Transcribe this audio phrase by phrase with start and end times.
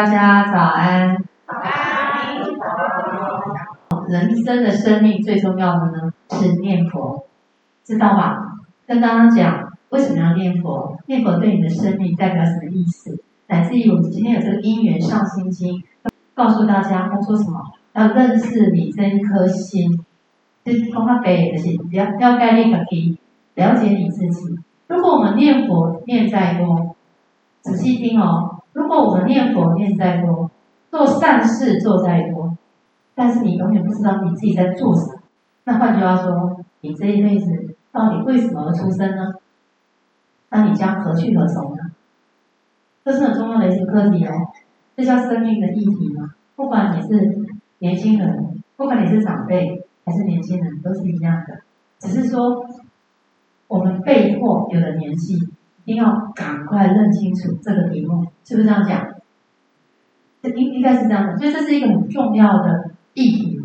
[0.00, 1.14] 大家早安。
[1.46, 2.40] 早安。
[4.08, 7.26] 人生的生命最重要的呢是念佛，
[7.84, 8.34] 知道吧？
[8.86, 10.96] 跟大家讲，为什么要念佛？
[11.04, 13.22] 念佛对你的生命代表什么意思？
[13.48, 15.82] 乃至于我们今天有这个因缘上心经，
[16.32, 17.60] 告诉大家，他说什么？
[17.92, 20.02] 要认识你这一颗心，
[20.64, 23.18] 就是从他给的心，要要概念可以
[23.54, 24.58] 了解你自己。
[24.86, 26.96] 如果我们念佛念再多，
[27.60, 28.59] 仔细听哦。
[28.72, 30.50] 如果我们念佛念再多，
[30.90, 32.56] 做善事做再多，
[33.14, 35.22] 但是你永远不知道你自己在做什么。
[35.64, 39.34] 那换句话说，你这一辈子到底为什么而出生呢？
[40.50, 41.90] 那你将何去何从呢？
[43.04, 44.32] 这是很重要的一个课题哦，
[44.96, 46.30] 这叫生命的议题嘛。
[46.56, 47.38] 不管你是
[47.78, 51.60] 年轻人，不管你是长辈还是年轻人，都是一样的。
[51.98, 52.66] 只是说，
[53.68, 55.36] 我们被迫有了年纪。
[55.90, 59.08] 一定要赶快认清楚这个题目，是不是这样讲？
[60.40, 63.58] 这应应该是这样的，所以这是一个很重要的议题，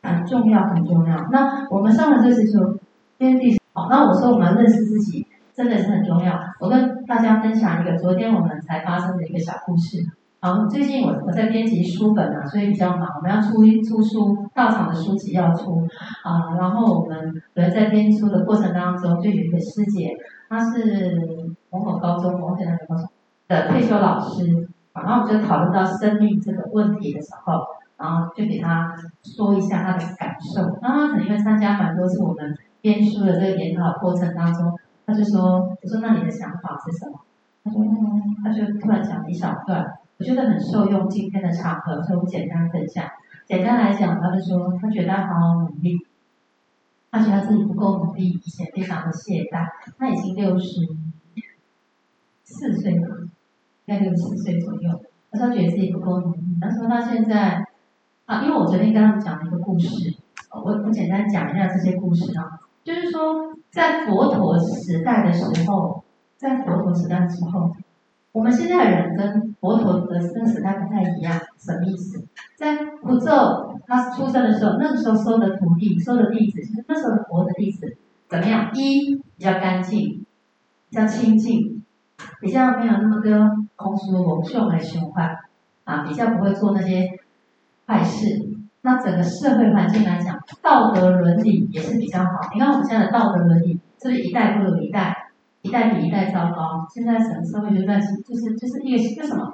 [0.00, 1.16] 很重要很重要。
[1.32, 2.78] 那我们上了这是说，
[3.18, 6.38] 天地好，那我说我们要认识自己，真的是很重要。
[6.60, 9.98] 我跟大家分享一个昨天我们才发生的一个小故事。
[10.42, 15.86] 好，最近我我在编辑书本啊，所以比较忙，我们要出出书，到场的书籍要出
[16.22, 16.54] 啊。
[16.58, 20.16] 然后我们人在编书的过程当中，就有一个师姐，
[20.50, 23.08] 他是某某高中某某哪个高中
[23.46, 27.64] 的退休老师，然后我们就讨论到生命这个问题的时候，
[27.96, 30.62] 然后就给他说一下他的感受。
[30.82, 37.20] 然后他可能因为参加蛮多次我们编书的这个研讨过程当中，他就说：“我说那你的想法是什么？”
[37.62, 39.86] 他说：“嗯。”他就突然讲了一小段。
[40.18, 43.04] 我觉得很受用今天的场合，所以我简单分享。
[43.46, 45.96] 简单来讲，他就说他觉得好好努力，
[47.10, 49.66] 他觉得自己不够努力，以前非常的懈怠。
[49.98, 50.66] 他已经六十
[52.44, 53.28] 四岁了，
[53.86, 55.02] 应该六十四岁左右。
[55.30, 56.40] 他说觉得自己不够努力。
[56.60, 57.64] 他说他现在
[58.26, 60.14] 啊，因为我昨天跟他们讲了一个故事，
[60.50, 66.04] 我我简单讲一下这些故事啊，就是说在佛陀时代的时候，
[66.36, 67.74] 在佛陀时代的时候。
[68.32, 72.24] 我们现在的人跟佛陀的那个时代不太一样，什么意思？
[72.56, 77.96] 在佛咒他出生的时候，那个时候收的徒弟、收的弟子，就是那时候的佛的弟子，
[78.28, 78.70] 怎么样？
[78.74, 80.24] 一比较干净，
[80.88, 81.82] 比较清净，
[82.40, 83.30] 比较没有那么多
[83.76, 85.36] 空俗蒙秀来循环，
[85.84, 87.06] 啊，比较不会做那些
[87.86, 88.26] 坏事。
[88.82, 92.30] 那整个社会环境来讲，道德伦理也是比较好。
[92.54, 95.14] 你看我们现在的道德伦理，是不是一代不如一代？
[95.62, 99.52] 一代比一代糟糕，现在整个社会就在是就是就是一个一个什么？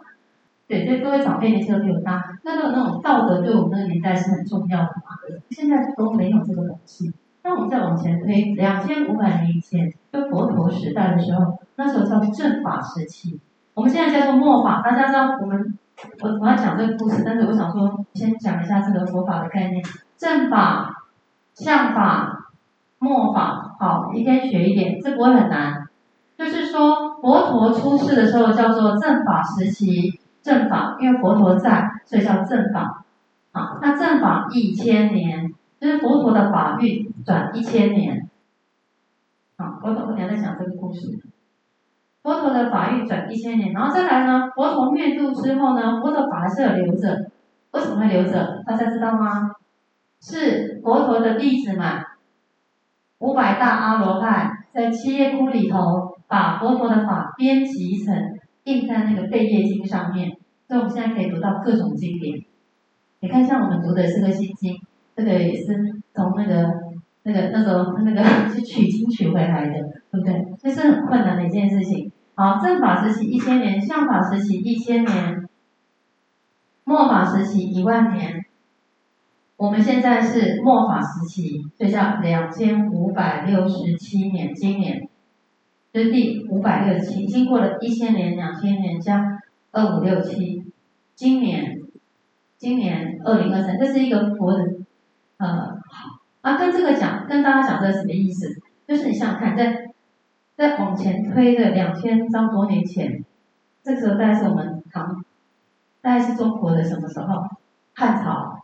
[0.69, 5.17] 对，对各位长辈年纪都比我大，那个那种道德对我们那个年代是很重要的嘛。
[5.51, 7.13] 现在都没有这个东西。
[7.43, 13.39] 那我们再往前推，两千五百年以前，就佛陀时代的时候，那时候叫正法时期。
[13.75, 14.83] 我们现在叫做末法。
[14.83, 15.79] 大家知道我们
[16.23, 19.81] 我我要讲这个故事，但是我想说先讲一下这个佛法的概念：
[20.17, 21.05] 正法、
[21.55, 22.51] 相法、
[22.99, 23.77] 末法。
[23.79, 25.87] 好，一天学一点，这不会很难。
[26.37, 33.05] 就是说，佛陀出世的时候叫做正法时期，正法，因为佛陀在，所以叫正法。
[33.51, 38.31] 啊，那正法一千年，就是佛陀的法运转一千年。
[39.57, 41.19] 啊，佛陀，我等下再讲这个故事。
[42.23, 47.27] 佛陀的法运转一千年，然后再来呢，佛陀灭度之后呢，佛陀法还是有留着，
[47.73, 48.63] 为什么会留着？
[48.65, 49.51] 大家知道吗？
[50.21, 52.05] 是佛陀的弟子们，
[53.19, 56.15] 五百大阿罗汉在七叶窟里头。
[56.29, 58.36] 把佛陀的法编辑成
[58.67, 60.29] 印在那个《贝叶经》上面，
[60.69, 62.45] 所以我们现在可以读到各种经典。
[63.21, 64.75] 你看，像我们读的是个《心经》，
[65.17, 65.67] 这个也是
[66.13, 66.69] 从那个
[67.23, 68.23] 那个那时候那个
[68.53, 69.73] 去取经取回来的，
[70.11, 70.45] 对不对？
[70.59, 72.11] 这是很困难的一件事情。
[72.35, 75.49] 好，正法时期一千年，相法时期一千年，
[76.85, 78.45] 末法时期一万年。
[79.57, 85.09] 我们现在是末法时期，所以叫两千五百六十七年，今年。
[85.93, 89.43] 是第五百六七，经过了一千年、两千年加
[89.73, 90.63] 二五六七，
[91.15, 91.81] 今年，
[92.59, 94.63] 今年二零二三，这是一个佛的，
[95.39, 98.61] 呃，好啊，跟这个讲，跟大家讲这是什么意思？
[98.87, 99.87] 就是你想想看，在
[100.55, 103.25] 在往前推的两千张多年前，
[103.83, 105.25] 这时候大概是我们唐，
[106.03, 107.43] 大概是中国的什么时候？
[107.95, 108.61] 汉朝，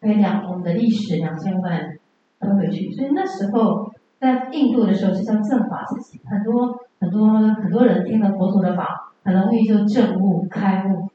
[0.00, 1.96] 可以两我们的历史两千万
[2.38, 3.93] 推回去，所以那时候。
[4.24, 11.10] 在印度的时候是叫正法时期，很多很多很多人听了佛陀的法，很容易就证悟、开悟、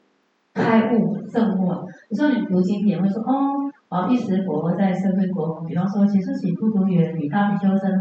[0.53, 1.83] 开悟、证悟了。
[2.09, 7.91] 有时候你读经典会说哦，啊一时佛在社会国，比方说其实起不读缘，与大比丘僧，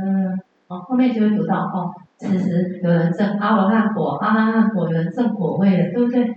[0.66, 6.34] 啊后面就会读到哦，此时有人证阿罗汉果、阿罗汉果，有人证果位了，对不对？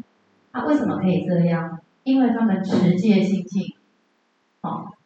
[0.54, 1.78] 啊，为什么可以这样？
[2.06, 3.64] 因为他们持戒精进。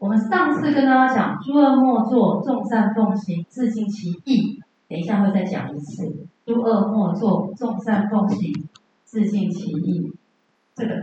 [0.06, 4.62] 我们上次跟大家讲，诸恶莫作，众善奉行，自尽其意。
[4.88, 8.54] 等一下会再讲一次，诸恶莫作，众善奉行，
[9.04, 10.14] 自尽其意。
[10.76, 10.94] 这个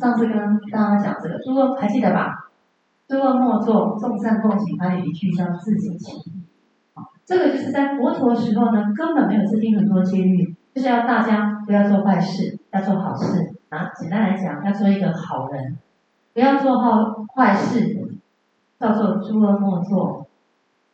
[0.00, 2.50] 上次跟大家讲这个，诸恶还记得吧？
[3.06, 6.32] 诸恶莫作，众善奉行，还有一句叫自尽其意。
[6.94, 13.54] 好，这个就是在佛陀时候呢，根本没有制定很多戒律，就是要大家不要做坏事，要做好事。
[13.68, 15.78] 啊，简单来讲，要做一个好人。
[16.32, 18.09] 不要做好坏事，
[18.80, 20.26] 叫做诸恶莫作；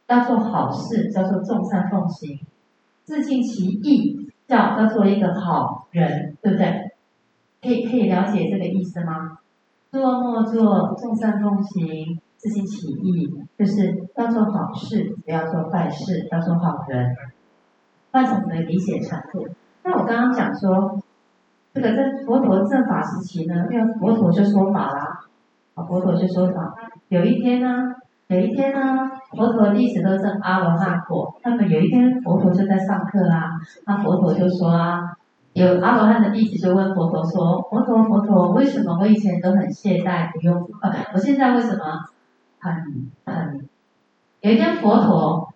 [0.08, 2.40] 要做好事，叫做众善奉行。
[3.04, 6.90] 自尽其意，叫要做一个好人，对不对？
[7.62, 9.38] 可以可以了解这个意思吗？
[9.92, 17.14] 诸恶莫作，众善奉行，自尽其意，就是要做好事，不要做坏事，要做好人。
[18.12, 19.46] 那怎么理解程度。
[19.84, 21.00] 那我刚刚讲说。
[21.74, 25.25] 这个在佛陀正法时期呢，因为佛陀就说法啦，
[25.76, 26.74] 啊，佛陀就说法。
[27.08, 27.94] 有一天呢，
[28.28, 31.38] 有一天呢，佛陀弟子都证阿罗汉果。
[31.44, 33.52] 那么有一天，佛陀就在上课啦，
[33.86, 35.16] 那佛陀就说啊，
[35.52, 40.56] 有阿罗汉的弟子就问佛陀说：“佛陀，佛陀，为什么我以前都很懈怠，不用？
[40.82, 41.84] 呃，我现在为什么
[42.58, 42.74] 很
[43.24, 43.68] 很？”
[44.40, 45.52] 有一天，佛陀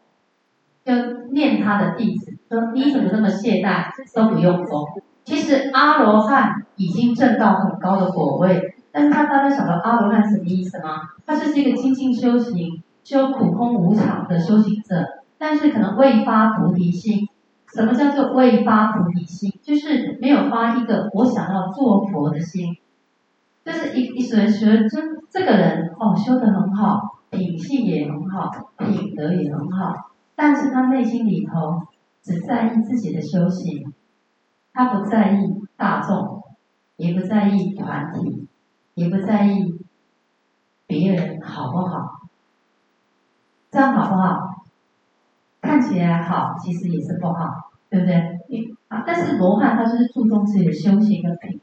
[0.84, 0.92] 就
[1.32, 4.86] 念他的弟子说：“你怎么这么懈怠，都不用功？”
[5.24, 11.10] 其实阿罗汉已经证到很高的果位，但是他大家晓得阿罗汉什么意思吗？
[11.26, 17.28] 他就是一个精进修行、修苦空无常的修行者，但是可能未发菩提心。
[17.74, 19.52] 什么叫做未发菩提心？
[19.62, 22.76] 就是没有发一个我想要做佛的心。
[23.64, 24.98] 就是一一学学就
[25.28, 31.86] 这个人哦，修得很好，品性也很好，品德也很好，但是他内心里头
[32.22, 33.92] 只在意自己的修行。
[34.72, 35.36] 他不在意
[35.76, 36.42] 大众，
[36.96, 38.48] 也不在意团体，
[38.94, 39.80] 也不在意
[40.86, 42.20] 别人好不好，
[43.70, 44.64] 这样好不好？
[45.60, 48.38] 看起来好，其实也是不好，对不对？
[48.88, 51.60] 啊，但是罗汉他就是注重自己的修行跟品，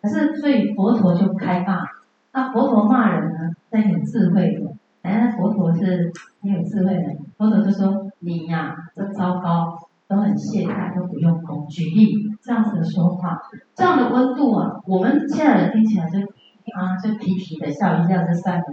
[0.00, 1.84] 可是所以佛陀就不开骂，
[2.32, 4.72] 那佛陀骂人呢，在有智慧的，
[5.02, 9.78] 哎，佛陀是很有智慧的，佛陀就说你呀，真糟糕。
[10.10, 11.68] 都很懈怠，都不用功。
[11.68, 13.40] 举例这样子的说话，
[13.76, 16.18] 这样的温度啊，我们现在人听起来就
[16.74, 18.64] 啊，就皮皮的笑一笑就算了。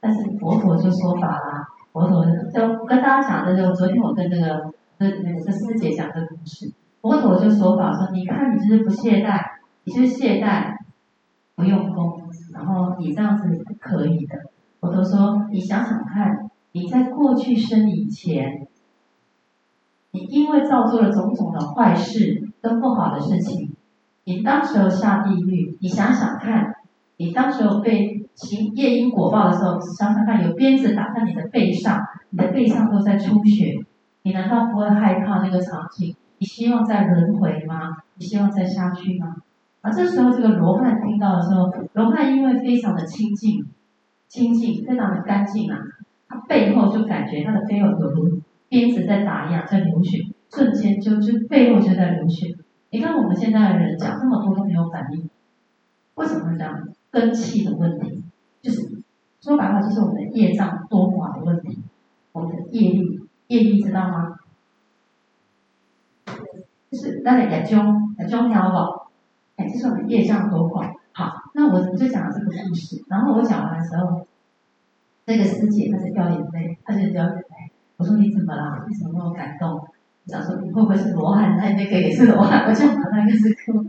[0.00, 9.40] 但是佛陀就说法啦，佛陀就跟大家讲的就昨天我跟那个那那个师姐讲的故事，佛陀就说法说，你看你就是不懈怠，
[9.84, 10.76] 你就是懈怠，
[11.54, 12.20] 不用功，
[12.52, 14.36] 然后你这样子是不可以的。
[14.80, 18.66] 佛陀说，你想想看，你在过去生以前。
[20.10, 23.74] 你因为造作了种种的坏事跟不好的事情，
[24.22, 26.73] 你当时候下地狱，你想想看，
[27.16, 32.00] 你当时候被行夜因果报的时候，想想看，有鞭子打在你的背上，
[32.30, 33.84] 你的背上都在出血，
[34.22, 36.16] 你难道不会害怕那个场景？
[36.38, 37.96] 你希望再轮回吗？
[38.16, 39.36] 你希望再下去吗？
[39.80, 43.64] 啊，这时候这个罗汉听到的时候，罗汉因为非常的清净，
[44.28, 45.78] 清净非常的干净啊，
[46.28, 48.40] 他背后就感觉他的背后有如。
[48.66, 50.18] 鞭子在打一样，在流血，
[50.52, 52.56] 瞬间就就背后就在流血。
[52.90, 55.28] 你看我们现在的人讲这么多都没有反应，
[56.14, 56.74] 为什么会这样？
[57.14, 58.22] 根气的问题，
[58.60, 59.02] 就是
[59.40, 61.78] 说白话就是我们的业障多寡的问题。
[62.32, 64.34] 我们的业力，业力知道吗？
[66.90, 69.10] 就是那个眼中眼中条宝，
[69.54, 70.92] 哎，就是我们业障多寡。
[71.12, 73.04] 好，那我就讲了这个故事。
[73.08, 74.26] 然后我讲完的时候，
[75.26, 77.70] 那个师姐她在掉眼泪，她就掉眼泪。
[77.96, 78.84] 我说你怎么了？
[78.88, 79.70] 为什么那么感动？
[79.76, 79.86] 我
[80.26, 81.56] 想说你会不会是罗汉？
[81.56, 83.84] 那那个也是罗汉，我就把那个是哭。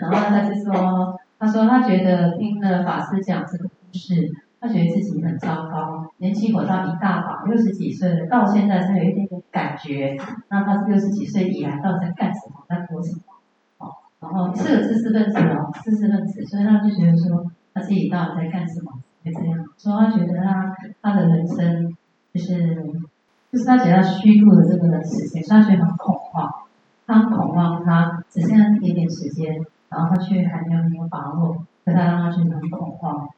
[0.00, 4.14] 然后他就说，他说他觉得听了法师讲这个故事，
[4.60, 10.16] 他觉得自己很糟糕，年轻活到一大把，六十几岁了，到现在才有一点点感觉。
[10.48, 12.64] 那他六十几岁以来到底在干什么？
[12.68, 13.22] 在做什么？
[13.78, 18.92] 哦，然后是个知识分子哦，知识分子，所以他就觉得说他自己到底在干什么？
[19.24, 21.96] 会这样说，他觉得他他的人生
[22.32, 22.84] 就是。
[23.50, 26.46] 就是他觉得他虚度的这个时间，所以他觉得很恐慌，
[27.06, 29.56] 他很恐慌，他只剩下一点点时间，
[29.88, 33.28] 然后他却还没有没有把握，所以他让他觉得很恐慌，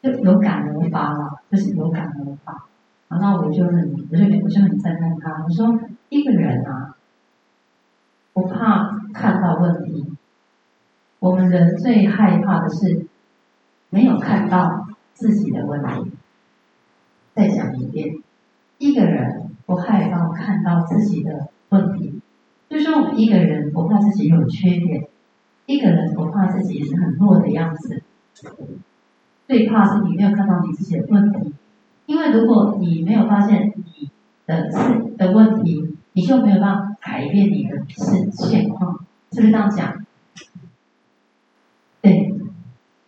[0.00, 2.64] 就有感而发了，就是有感而发。
[3.08, 6.96] 然后我就很，我就我就很赞叹他，我说一个人啊，
[8.32, 10.10] 不怕看到问题，
[11.18, 13.06] 我们人最害怕的是
[13.90, 16.12] 没有看到自己的问题。
[17.34, 18.22] 再讲一遍，
[18.78, 22.21] 一个人不害怕看到自己的问题，
[22.72, 25.06] 就说我们一个人不怕自己有缺点，
[25.66, 28.02] 一个人不怕自己是很弱的样子，
[29.46, 31.52] 最怕是你没有看到你自己的问题。
[32.06, 34.10] 因为如果你没有发现你
[34.46, 40.06] 的事的问题，你就没有办法改变你的现现况，是不是这样讲？
[42.00, 42.34] 对，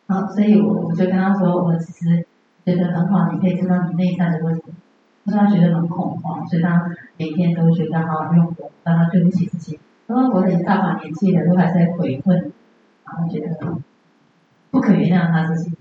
[0.06, 2.26] 好，所以我我就跟他说，我其实
[2.66, 4.64] 觉得很好，你可以知道你内在的问题。
[5.24, 6.84] 他说他觉得很恐慌，所以他
[7.16, 9.78] 每天都觉得好好用功，让他对不起自己。
[10.06, 12.52] 他说我的大把年纪了，都还在悔恨，
[13.04, 13.48] 然后觉得
[14.70, 15.76] 不可原谅他自己。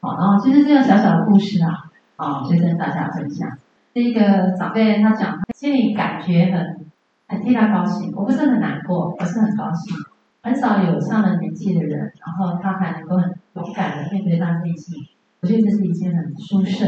[0.00, 1.86] 好，然后就是这个小小的故事啊。
[2.16, 3.48] 啊，就跟大家分享。
[3.94, 6.84] 第一个长辈他讲，他心里感觉很
[7.28, 8.12] 很替他高兴。
[8.14, 9.96] 我不是很难过，我是很高兴。
[10.42, 15.02] 很少有上了年纪的人，然后他还能够很勇敢的面对他内心。
[15.40, 16.86] 我觉得这是一件很殊胜、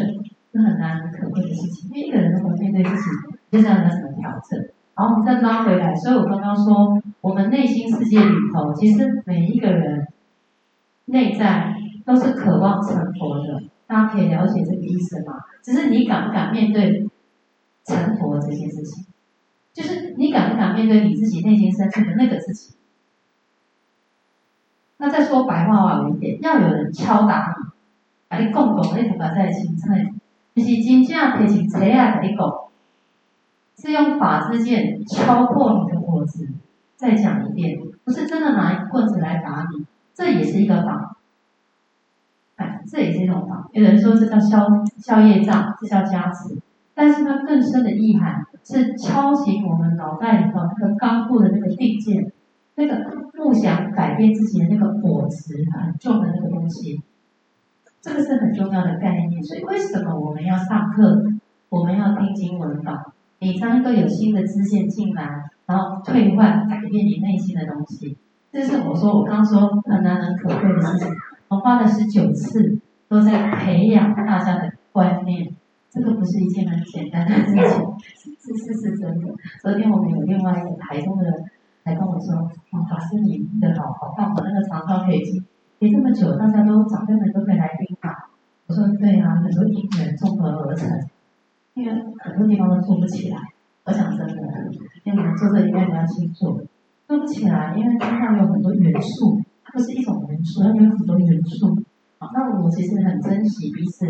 [0.53, 1.91] 是很难很可贵的事情。
[1.91, 3.01] 因为一个人如果面对自己，
[3.51, 4.61] 接下来要怎么调整？
[4.95, 5.95] 然后我们再拉回来。
[5.95, 10.07] 所以我刚刚说，我们内心世界里头，其实每一个人
[11.07, 13.63] 内在都是渴望成佛的。
[13.87, 15.35] 大家可以了解这个意思吗？
[15.63, 17.07] 只是你敢不敢面对
[17.85, 19.07] 成佛这件事情，
[19.75, 22.75] 就是你敢不敢面对你自己内心深处的那个自己。
[24.97, 27.71] 那再说白话话一点，要有人敲打你，
[28.29, 30.13] 把你拱拱，你头发在青菜，就
[30.55, 32.49] 就是真正提起车啊，给你拱，
[33.77, 36.49] 是用法之剑敲破你的脖子。
[36.97, 41.17] 再讲一遍，不是真的拿一棍子来打你，这也是一个法。
[42.85, 44.67] 这也是一种法，有人说这叫消
[44.99, 46.61] 消业障，这叫加持，
[46.95, 52.31] 但是它更深的意涵是敲醒我们脑袋里头那个刚固的那个定见，
[52.75, 57.01] 那个不想改变自己的那个果执很重的那个东西，
[58.03, 59.43] 这个是很重要的概念。
[59.43, 61.23] 所以为什么我们要上课，
[61.71, 63.15] 我们要听经文法？
[63.39, 68.17] 每当都有新的知见进来，然后退换改变你内心的东西，
[68.53, 71.09] 这是我说我刚说很难能可贵的事情。
[71.49, 72.79] 我花了十九次，
[73.09, 75.55] 都在培养大家的观念，
[75.91, 79.35] 这个不是一件很简单的事情，是是是真的。
[79.61, 81.35] 昨天我们有另外一个台中的人
[81.83, 82.35] 来跟我说
[82.71, 85.21] ：“哦，法师你的好好棒，我那个长照可以
[85.83, 88.31] 记，这么久，大家都长辈们都可以来听法。”
[88.69, 90.89] 我说：“对啊，很多因缘综合而成，
[91.75, 93.37] 因为很多地方都做不起来。
[93.85, 94.33] 我想真的，
[95.03, 96.63] 因为我们做这应该比较清楚，
[97.09, 101.75] 做不起来，因为身上有很多元素。”它不是一种元素，它有很多元素。
[102.19, 104.07] 好，那我其实很珍惜彼此，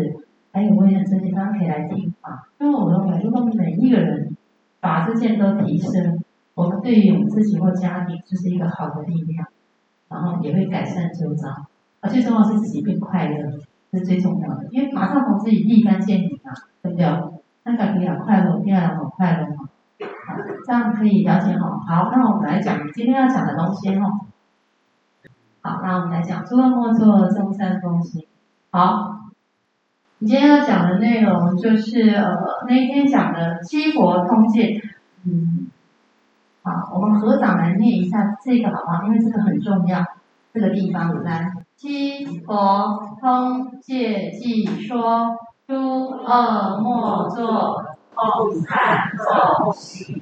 [0.51, 2.47] 还有我也很珍惜大家可以来听法。
[2.59, 4.35] 因为我认为，如果每一个人
[4.79, 6.21] 把这件都提升，
[6.53, 9.47] 我们对于我们自己或家庭就是一个好的力量，
[10.13, 11.49] 然后也会改善周遭。
[12.01, 13.51] 而最重要是自己变快乐，
[13.91, 14.67] 这是最重要的。
[14.71, 17.05] 因为马上从自己立竿见影啊，对不对？
[17.65, 19.69] 那个比较快乐，第二很快乐嘛。
[19.99, 20.35] 好，
[20.67, 21.79] 这样可以了解哈。
[21.87, 24.05] 好，那我们来讲今天要讲的东西哈。
[25.61, 28.25] 好，那我们来讲诸恶莫作，众善奉行。
[28.69, 29.29] 好，
[30.19, 32.35] 你今天要讲的内容就是呃
[32.67, 34.81] 那一天讲的七佛通戒。
[35.25, 35.67] 嗯，
[36.65, 39.03] 好，我们合掌来念一下这个好不好？
[39.03, 40.01] 因为这个很重要，
[40.53, 41.51] 这个地方来。
[41.75, 45.35] 七佛通戒偈说：
[45.67, 47.83] 诸恶莫作，
[48.15, 50.21] 众善奉行，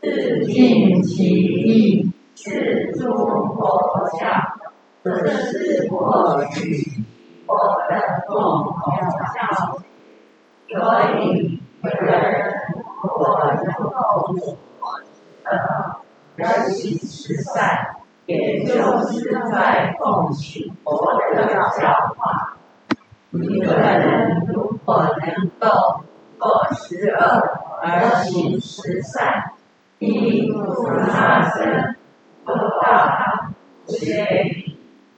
[0.00, 4.28] 自净其意，是诸佛教。
[5.02, 7.02] 这是过去
[7.48, 7.56] 我
[7.88, 8.74] 的共同
[9.34, 9.40] 教
[10.68, 10.78] 训，所
[11.18, 11.90] 以人
[13.02, 13.50] 如果能
[13.82, 13.90] 够
[16.36, 21.46] 而行十善，也就是在奉行佛的
[21.78, 22.56] 教化。
[23.32, 26.02] 一个人如果能够
[26.38, 27.20] 做十恶
[27.82, 29.52] 而行十善，
[29.98, 30.74] 一不
[31.10, 31.94] 杀生，
[32.44, 33.50] 不盗，
[33.86, 34.64] 不邪。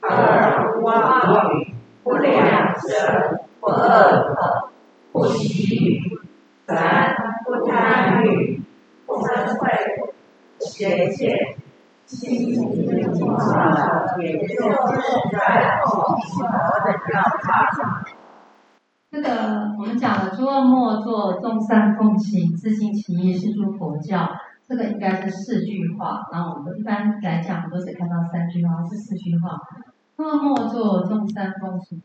[0.05, 1.73] 二不妄语，
[2.03, 4.69] 不两舌，不恶口，
[5.13, 6.19] 不綺语；
[6.67, 8.61] 三不贪欲，
[9.05, 9.55] 不嗔恚，
[10.63, 11.35] 不邪见。
[12.05, 14.55] 七不造作，也就是
[15.31, 16.47] 在奉行佛
[16.85, 18.05] 的教法上。
[19.11, 19.27] 这个
[19.77, 24.29] 我们讲的诸恶莫作，众善奉行，自净其意，是诸佛教。
[24.67, 29.57] 这个应该是四句话，然后我们一般来讲我们都只看到三句话，是四句话。
[30.15, 32.01] 诸恶莫作，众善奉行，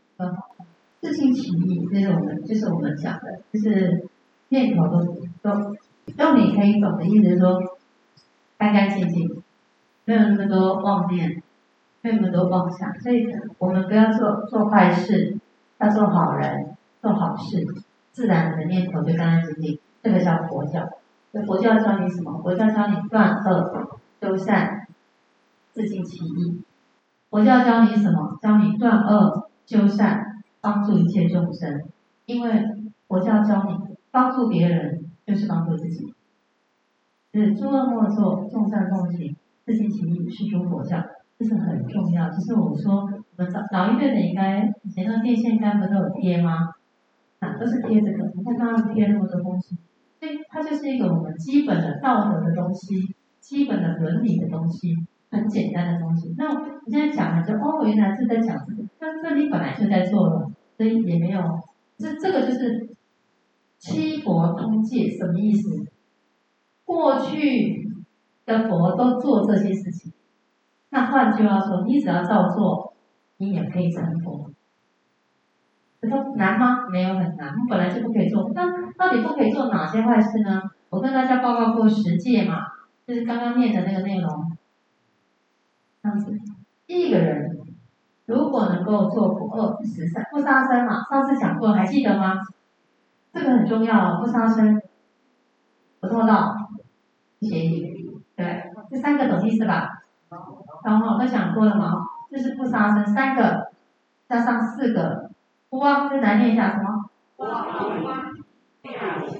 [0.99, 4.09] 自净其意，这是我们，就是我们讲的，就是
[4.49, 5.05] 念头都
[5.41, 5.49] 都，
[6.17, 7.59] 用你可以懂的意思，是说
[8.59, 9.41] 干干净净，
[10.03, 11.41] 没有那么多妄念，
[12.01, 12.93] 没有那么多妄想。
[12.99, 13.25] 所以
[13.57, 15.39] 我们不要做做坏事，
[15.79, 17.65] 要做好人，做好事，
[18.11, 19.79] 自然你的念头就干干净净。
[20.03, 20.87] 这个叫佛教。
[21.31, 22.41] 那佛教教你什么？
[22.43, 24.87] 佛教教你断恶修善，
[25.71, 26.61] 自净其意。
[27.29, 28.37] 佛教教你什么？
[28.41, 31.83] 教你断恶修善，帮助一切众生。
[32.25, 32.65] 因为
[33.07, 36.13] 佛教教你帮助别人，就是帮助自己。
[37.31, 40.97] 是诸恶莫作，众善奉行，自净其意，是诸佛教。
[41.37, 42.29] 这是很重要。
[42.29, 43.01] 就是我说，
[43.37, 46.73] 我们老老一辈的应该以前那个电线杆不都有贴吗？
[47.39, 48.31] 啊，都是贴这个。
[48.35, 49.77] 你看他们贴那么多东西，
[50.19, 54.93] 所以它就是一个我们基本的道德的东西，基本的伦理的东西，
[55.31, 56.33] 很简单的东西。
[56.37, 61.41] 那我现在讲的就哦，原来是在讲这个，那这里本来就在做了，所以也没有。
[61.97, 62.89] 这这个就是
[63.77, 65.85] 七佛通戒，什么意思？
[66.89, 67.87] 过去
[68.47, 70.11] 的佛都做这些事情。
[70.89, 72.95] 那换句话说，你只要照做，
[73.37, 74.49] 你也可以成佛。
[76.01, 76.87] 这说难吗？
[76.91, 78.51] 没有很难，本来就不可以做。
[78.55, 80.63] 那到底不可以做哪些坏事呢？
[80.89, 82.55] 我跟大家报告过十戒嘛，
[83.05, 84.57] 就是刚刚念的那个内容。
[86.01, 86.33] 这样子，
[86.87, 87.51] 一个人
[88.25, 92.33] 如果能够做不恶不十善、不杀生嘛，上次讲过，还记得吗？
[93.31, 94.81] 这个很重要，不杀生，
[95.99, 96.55] 不偷盗，
[97.39, 100.03] 邪淫，对，这三个懂意思吧？
[100.83, 101.93] 然后都想过了吗？
[102.31, 103.71] 就是不杀生，三个
[104.27, 105.31] 加上四个，
[105.69, 107.09] 不忘，再来念一下什么？
[107.35, 107.65] 不妄
[108.83, 109.37] 两舌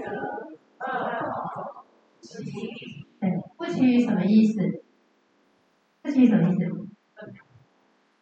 [3.58, 4.84] 不欺语什么意思？
[6.02, 6.66] 不欺语什么意思？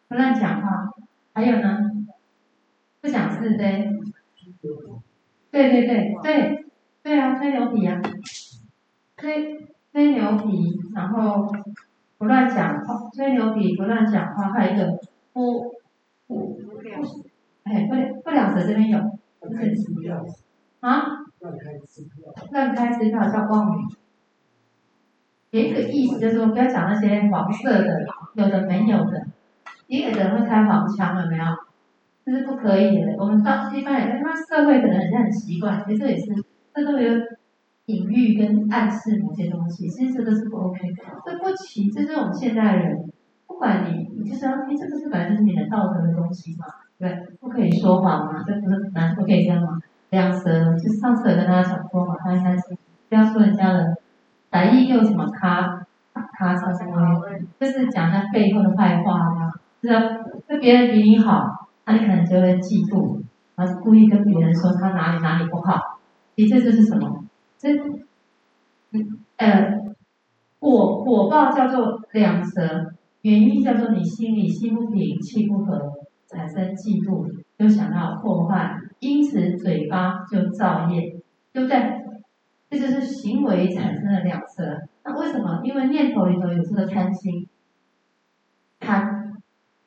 [0.08, 0.90] 不乱讲话，
[1.32, 1.78] 还有呢？
[3.00, 3.90] 不讲是非。
[5.50, 6.66] 对对对对
[7.02, 8.00] 对啊，吹牛皮啊，
[9.18, 11.46] 吹吹牛皮，然后。
[12.20, 14.98] 不乱讲话，吹牛皮，不乱讲话，还有一个
[15.32, 15.70] 不
[16.26, 16.60] 不不，
[17.62, 18.98] 哎，不不两舌这边有，
[19.38, 19.54] 不是
[20.80, 21.00] 啊？
[21.38, 23.94] 乱开支票，乱开支票叫妄语。
[25.50, 28.04] 有一个意思就是说，不要讲那些黄色的，
[28.34, 29.26] 有的没有的。
[29.86, 31.44] 也有的人会开黄腔，有没有？
[32.26, 33.14] 这是不可以的。
[33.16, 36.24] 我们当一般人，他社会可能人家很习惯，其实这也是，
[36.74, 37.14] 这都有。
[37.88, 41.02] 隐喻跟暗示某些东西，其实这都是不 OK 的。
[41.24, 43.10] 对不起，这是我们现代人，
[43.46, 46.66] 不管你，你就是要，哎，这个是本来就是你的道德的东西嘛，
[46.98, 47.08] 对
[47.40, 47.48] 不？
[47.48, 49.78] 可以说谎嘛，这不是难，不可以这样嘛。
[50.10, 52.76] 两舌，就是上次有跟大家讲过嘛，他应该是
[53.08, 53.96] 不要说人家的，
[54.50, 56.94] 歹意又什么咖咖啥什么，
[57.58, 60.02] 就是讲他背后的坏话啊，是啊，
[60.46, 63.22] 对别人比你好，那你可能就会嫉妒，
[63.56, 65.98] 然后故意跟别人说他哪里哪里不好，
[66.36, 67.24] 其实这就是什么？
[67.58, 67.68] 这，
[68.92, 69.94] 嗯，呃，
[70.60, 72.92] 果果报叫做两舌，
[73.22, 75.92] 原因叫做你心里心不平，气不和，
[76.28, 81.20] 产生嫉妒，就想要破坏，因此嘴巴就造业，
[81.52, 82.04] 对不对？
[82.70, 84.78] 这就是行为产生的两舌。
[85.02, 85.60] 那为什么？
[85.64, 87.48] 因为念头里头有这个贪心，
[88.78, 89.34] 贪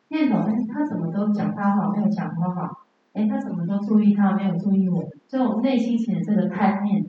[0.09, 2.85] 念头，哎，他怎么都讲他好，没有讲我好？
[3.13, 5.01] 哎，他怎么都注意他，没有注意我？
[5.27, 7.05] 所以我内心起的这个贪念。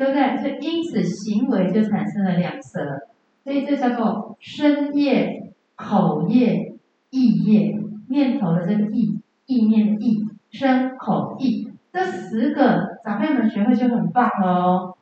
[0.00, 0.38] 对不对？
[0.38, 3.06] 所以因此行为就产生了两舌，
[3.44, 6.72] 所以这叫做身业、口业、
[7.10, 7.78] 意业。
[8.08, 14.96] 念头的这个意，意念的意，身口意，这十个长辈们学会就很棒喽，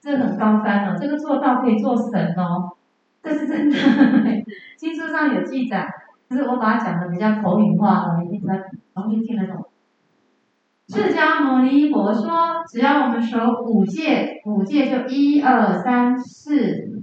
[0.00, 2.72] 这很高山了，这个做到可以做神哦，
[3.22, 3.76] 这是真的。
[4.76, 5.86] 经书上有记载，
[6.28, 8.54] 就是我把它讲的比较口语化了，你比较
[8.94, 9.64] 容易听得懂。
[10.92, 17.02] 释迦牟尼佛说，只要我们守五戒，五戒就一二三四，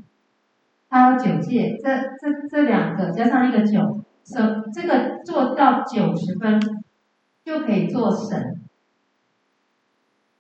[0.89, 1.89] 还有九戒，这
[2.21, 3.79] 这这两个加上一个九，
[4.23, 4.39] 守
[4.71, 6.61] 这个做到九十分，
[7.43, 8.61] 就可以做神。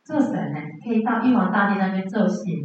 [0.03, 2.55] 做神呢，可以到玉皇大帝那边做仙，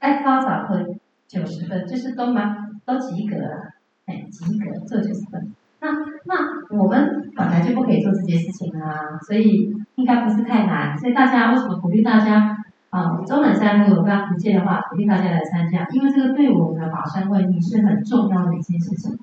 [0.00, 1.00] 哎，多少分？
[1.26, 3.72] 九十分，就是都满都及格了，
[4.04, 5.54] 哎，及格做九十分。
[5.80, 5.90] 那
[6.24, 9.70] 那我们本来就不可以做这件事情啊，所以
[10.04, 10.98] 应该不是太难。
[10.98, 12.58] 所以大家为什么鼓励大家
[12.90, 13.16] 啊？
[13.26, 19.18] 中等山如果大家不介的话，鼓励大家来参加，因为这个对我们的法身慧命是很重要的一件事情。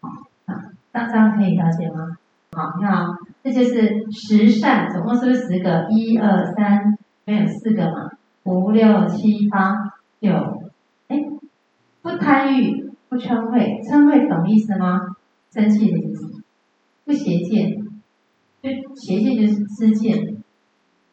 [0.00, 0.08] 好，
[0.46, 0.54] 啊，
[0.92, 2.16] 大家可以了解吗？
[2.52, 5.88] 好，你好，这就是十善，总共是不是十个？
[5.90, 8.10] 一二三，没有四个嘛？
[8.44, 9.74] 五六七八
[10.20, 10.30] 九，
[11.08, 11.16] 哎，
[12.02, 15.16] 不贪欲，不嗔恚，嗔恚懂意思吗？
[15.50, 16.44] 生气的意思，
[17.04, 17.78] 不邪见，
[18.60, 20.36] 就邪见就是知见，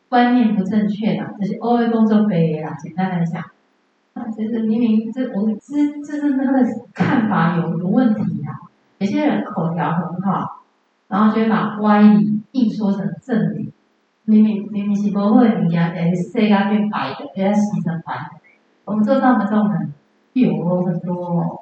[0.09, 2.75] 观念不正确的，就是偶尔工作背啦。
[2.79, 3.43] 简单来讲，
[4.13, 8.65] 啊，就是明明这我知这是他的看法有有问题啊。
[8.97, 10.63] 有些人口条很好，
[11.07, 13.71] 然后就会把歪理硬说成正理。
[14.23, 18.39] 明明明明是不会的，人家是世界变白的，人家洗成白的。
[18.85, 19.93] 我们做到的这种人
[20.33, 21.53] 有很多。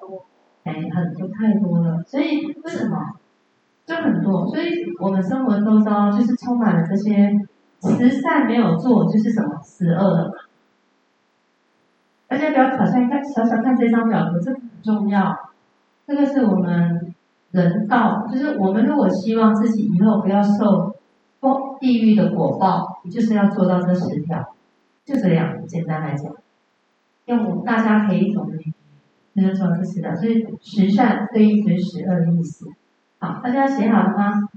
[0.64, 2.02] 哎，很多太多了。
[2.08, 2.98] 所以为什么？
[3.86, 4.48] 就很多。
[4.48, 4.68] 所以
[5.00, 7.32] 我们生活周遭就是充满了这些
[7.80, 10.34] 慈善没有做，就是什么十恶了嘛。
[12.28, 15.32] 大家不要小看看，小小看这张表格，这很重要。
[16.08, 17.14] 这个是我们
[17.52, 20.96] 人道，就是我们如果希望自己以后不要受
[21.80, 24.56] 地狱的果报，就是要做到这十条，
[25.06, 26.34] 就这样简单来讲，
[27.26, 28.74] 用大家可以懂的语
[29.34, 30.16] 言，就是说这十条。
[30.16, 32.66] 所以十善对应成十恶的意思。
[33.24, 34.50] 好，大家写好了吗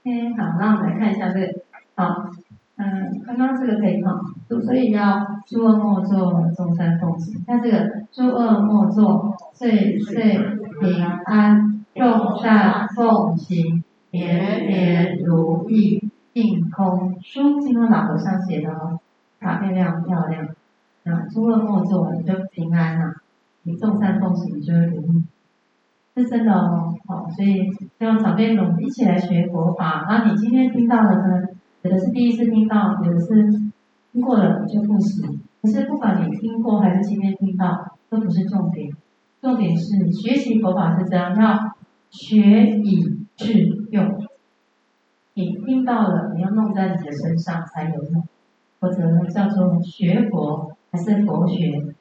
[0.00, 1.52] ？OK，好，那我们来看一下这个。
[1.96, 2.30] 好。
[2.76, 4.18] 嗯，刚刚这个可以哈，
[4.48, 7.44] 所以要诸恶莫作，众善奉行。
[7.46, 10.38] 看这个诸恶莫作，岁岁
[10.80, 17.60] 平安，众善奉行，年年如意，净空书。
[17.60, 18.98] 经过老和尚写的哦，
[19.38, 20.46] 卡片亮漂亮。
[21.04, 23.12] 啊，诸恶莫作，你就平安了；
[23.62, 25.24] 你众善奉行，你就会如意。
[26.14, 30.06] 是真的哦，好，所以希望长辈们一起来学佛法。
[30.08, 31.48] 那你今天听到的呢？
[31.82, 33.50] 有的是第一次听到，有的是
[34.12, 35.22] 听过了就复习。
[35.60, 38.90] 可是不管你听过还是今天听到，都不是重点。
[39.40, 41.74] 重点是学习佛法是这样，要
[42.10, 44.22] 学以致用。
[45.34, 48.22] 你听到了，你要弄在你的身上才有用。
[48.80, 51.94] 或者叫做学佛还是佛学？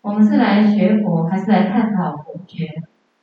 [0.00, 2.66] 我们是来学佛还是来探讨佛学？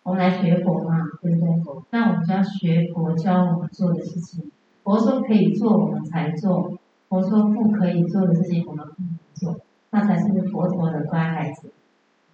[0.07, 1.49] 我们来学佛嘛，对不对？
[1.89, 4.49] 那我们就要学佛教我们做的事情。
[4.81, 6.77] 佛说可以做，我们才做；
[7.09, 9.59] 佛说不可以做的事情，我们不能做。
[9.89, 11.73] 那才是佛陀的乖孩子，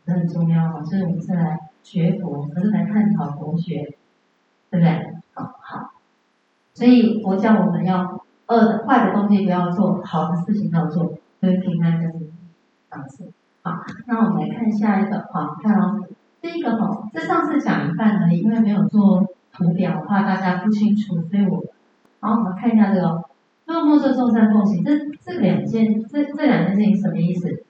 [0.06, 0.84] 这很重要啊！
[0.84, 3.98] 所以我们是来学佛，不是来探讨佛学，
[4.70, 5.16] 对不对？
[5.34, 5.94] 好，好。
[6.76, 13.32] 所以佛教我们要恶的、坏的东西不要做，好的事情要做，就是平安的样子。
[13.64, 13.72] 好，
[14.06, 15.28] 那我们来看下一个。
[15.34, 16.06] 好，看哦，
[16.44, 21.64] 第一个哈，这上次讲一半而已，因为没有做图表，怕大家不清楚，所以我。
[22.20, 23.24] 好，我们看一下这个，
[23.66, 24.84] 诸恶莫作，众善奉行。
[24.84, 27.64] 这这两件，这这两件事情什么意思？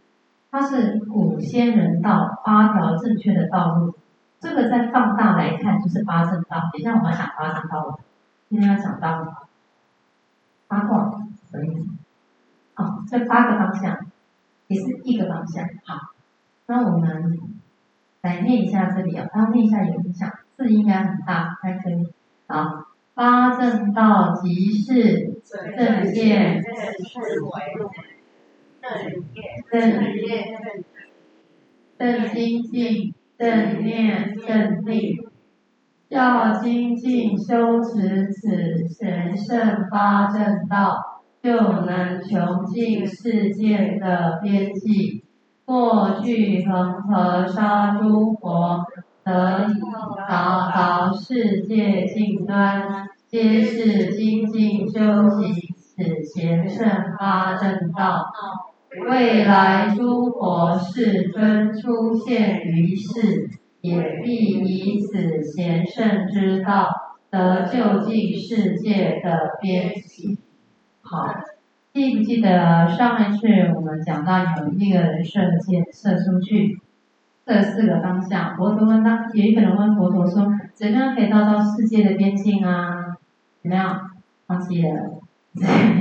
[0.49, 3.93] 它是古仙人道八条正确的道路。
[4.39, 6.57] 这个再放大来看，就是八正道。
[6.71, 7.99] 等一下我们要讲八正道了，
[8.49, 9.45] 今天要讲到
[10.67, 11.11] 八卦
[11.51, 11.91] 什么意思？
[12.73, 13.99] 好，这八个方向
[14.65, 15.63] 也是一个方向。
[15.85, 16.09] 好，
[16.65, 17.37] 那我们
[18.23, 22.07] 来念一下这里啊，要念一下有影响，字应该很大，还可以。
[22.47, 22.85] 好。
[23.15, 25.39] 八正道即是
[25.77, 27.51] 正见、正思维、
[29.71, 29.79] 正
[30.15, 30.31] 业、
[31.95, 35.29] 正精进、正念、正定。
[36.09, 45.22] 要精进修持此神圣八正道，就能穷尽世界的边际，
[45.65, 48.85] 过去恒河沙诸佛。
[49.25, 49.69] 得
[50.27, 56.85] 达到世界尽端，皆是精进修行此贤圣
[57.17, 58.25] 八正道。
[59.09, 63.49] 未来诸佛世尊出现于世，
[63.79, 66.89] 也必以此贤圣之道，
[67.31, 70.37] 得究竟世界的边际。
[70.99, 71.33] 好，
[71.93, 76.81] 记不记得上一次我们讲到有一个人射箭射出去？
[77.45, 83.15] 这四个方向，佛陀问他，有一个人问佛陀说：“怎样可以到到世界的边境啊？
[83.61, 84.09] 怎么样？”
[84.47, 85.21] 忘记了。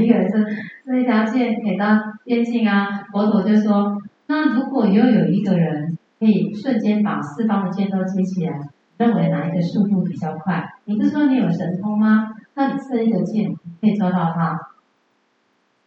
[0.00, 0.40] 一个人说
[0.86, 1.86] ：“这一条线可以到
[2.24, 8.58] 边境啊。”佛陀就说：“那如果又有一个人可以瞬间把四方的箭都接起来，
[8.96, 10.72] 认为哪一个速度比较快？
[10.86, 12.30] 你不是说你有神通吗？
[12.54, 14.58] 那你射一个箭可以抓到他，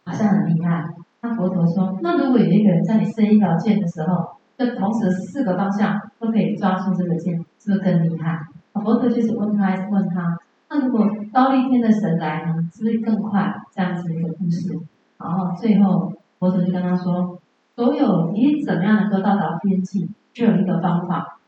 [0.06, 0.88] 好像很厉害。”
[1.20, 8.46] 那佛陀说：“那如果有一个人在你射一条箭的时候，就同时四个方向都可以抓住这个箭，是不是更厉害？
[8.72, 10.38] 佛陀就是问他，问他，
[10.70, 13.54] 那如果高丽天的神来呢，是不是更快？
[13.74, 14.78] 这样子一个故事。
[15.18, 17.38] 然后最后佛陀就跟他说，
[17.74, 21.38] 所有你怎么样能够到达边际，就有一个方法，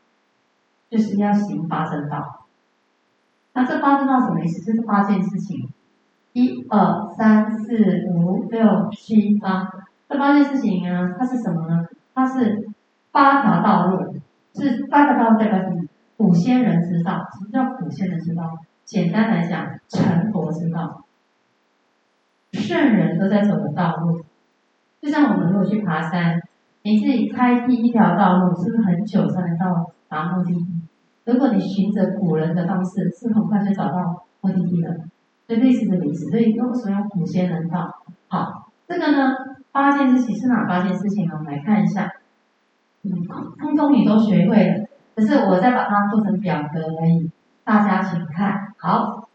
[0.89, 2.45] 就是要行八正道。
[3.53, 4.63] 那这八正道什么意思？
[4.63, 5.69] 就是八件事情，
[6.33, 7.75] 一二三四
[8.13, 9.67] 五六七八，
[10.07, 11.87] 这八件事情呢，它是什么呢？
[12.13, 12.69] 它是。
[13.11, 14.13] 八条道路
[14.53, 15.81] 是八个道路代表什么？
[16.15, 17.13] 古仙人之道。
[17.33, 18.43] 什么叫古仙人之道？
[18.85, 21.03] 简单来讲，成佛之道。
[22.51, 24.21] 圣人都在走的道路，
[25.01, 26.39] 就像我们如果去爬山，
[26.83, 30.65] 你自己开第一条道路，是不是很久才能到达目的地？
[31.25, 34.99] 如果你循着古人的方式，是很快就找到目的地的。
[35.49, 38.03] 所以类似的意思，所以用什么用古仙人道？
[38.27, 39.33] 好，这个呢，
[39.71, 41.33] 八件事情是哪八件事情呢？
[41.39, 42.07] 我们来看一下。
[43.01, 43.09] 嗯，
[43.57, 44.85] 通通你都学会了，
[45.15, 47.31] 对只是我再把它做成表格而已。
[47.63, 49.27] 大家请看好。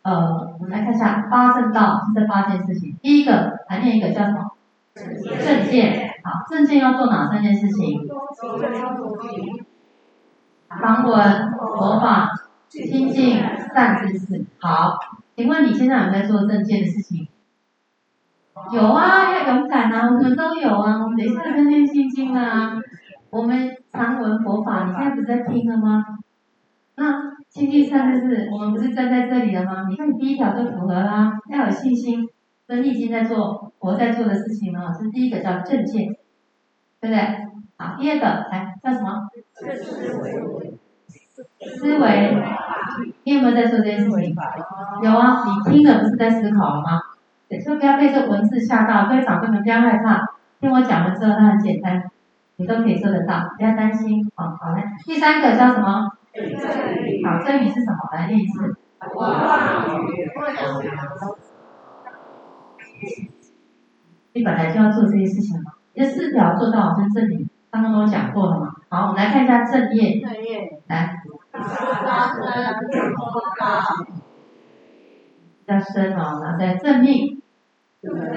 [0.00, 2.96] 呃，我们来看一下八正道是这八件事情。
[3.02, 4.52] 第一个，还念一个叫什么？
[4.94, 6.14] 正见。
[6.24, 8.08] 好，正见要做哪三件事情？
[10.70, 12.30] 常闻佛法，
[12.70, 13.38] 清净
[13.74, 14.46] 善知识。
[14.58, 14.98] 好，
[15.34, 17.28] 请问你现在有在做正见的事情？
[18.72, 21.02] 有啊，要勇敢啊，我们都有啊。
[21.02, 22.78] 我们等一下就念心经啊。
[23.30, 26.04] 我们常闻佛法，你现在不是在听了吗？
[26.96, 29.86] 那精进善知识，我们不是站在这里了吗？
[29.88, 32.28] 你看你第一条就符合啦，要有信心，
[32.66, 34.92] 跟已经在做我在做的事情了。
[34.92, 36.14] 这是第一个叫正见，
[37.00, 37.18] 对不对？
[37.78, 39.28] 好，第二个来叫什么？
[41.60, 42.42] 思维。
[43.24, 44.34] 你有没有在做这件事情？
[45.02, 47.00] 有啊，你听了不是在思考了吗？
[47.48, 50.20] 对，所以不要被这文字吓到，各位长辈们不要害怕，
[50.60, 52.02] 听我讲完之后，它很简单，
[52.56, 54.24] 你都可以做得到，不要担心。
[54.34, 54.82] 好，好嘞。
[55.04, 56.10] 第三个叫什么？
[57.24, 57.98] 好，真语是什么？
[58.12, 58.76] 来念一次。
[64.32, 68.74] 你本来就要做这些事情嘛，这四条做到，跟正语刚刚都讲过了嘛。
[68.88, 70.20] 好，我们来看一下正业。
[70.20, 70.80] 正业。
[70.88, 71.21] 来。
[75.82, 77.42] 比较深哦，然后在正命。
[78.00, 78.28] 正当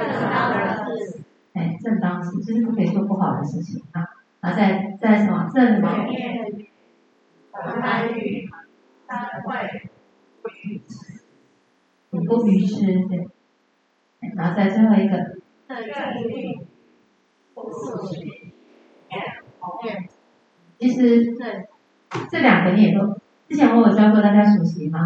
[0.76, 1.22] 事。
[1.54, 4.04] 哎，正当事就是不可以做不好的事情啊。
[4.42, 5.90] 然后在在什么正什么？
[7.82, 8.50] 参与
[9.08, 9.90] 参会
[10.42, 11.24] 不愚痴，
[12.10, 13.30] 不愚痴对。
[14.36, 15.38] 然后在最后一个，
[20.78, 21.66] 其实这
[22.30, 25.00] 这两个你也都之前我有教过大家熟悉吗？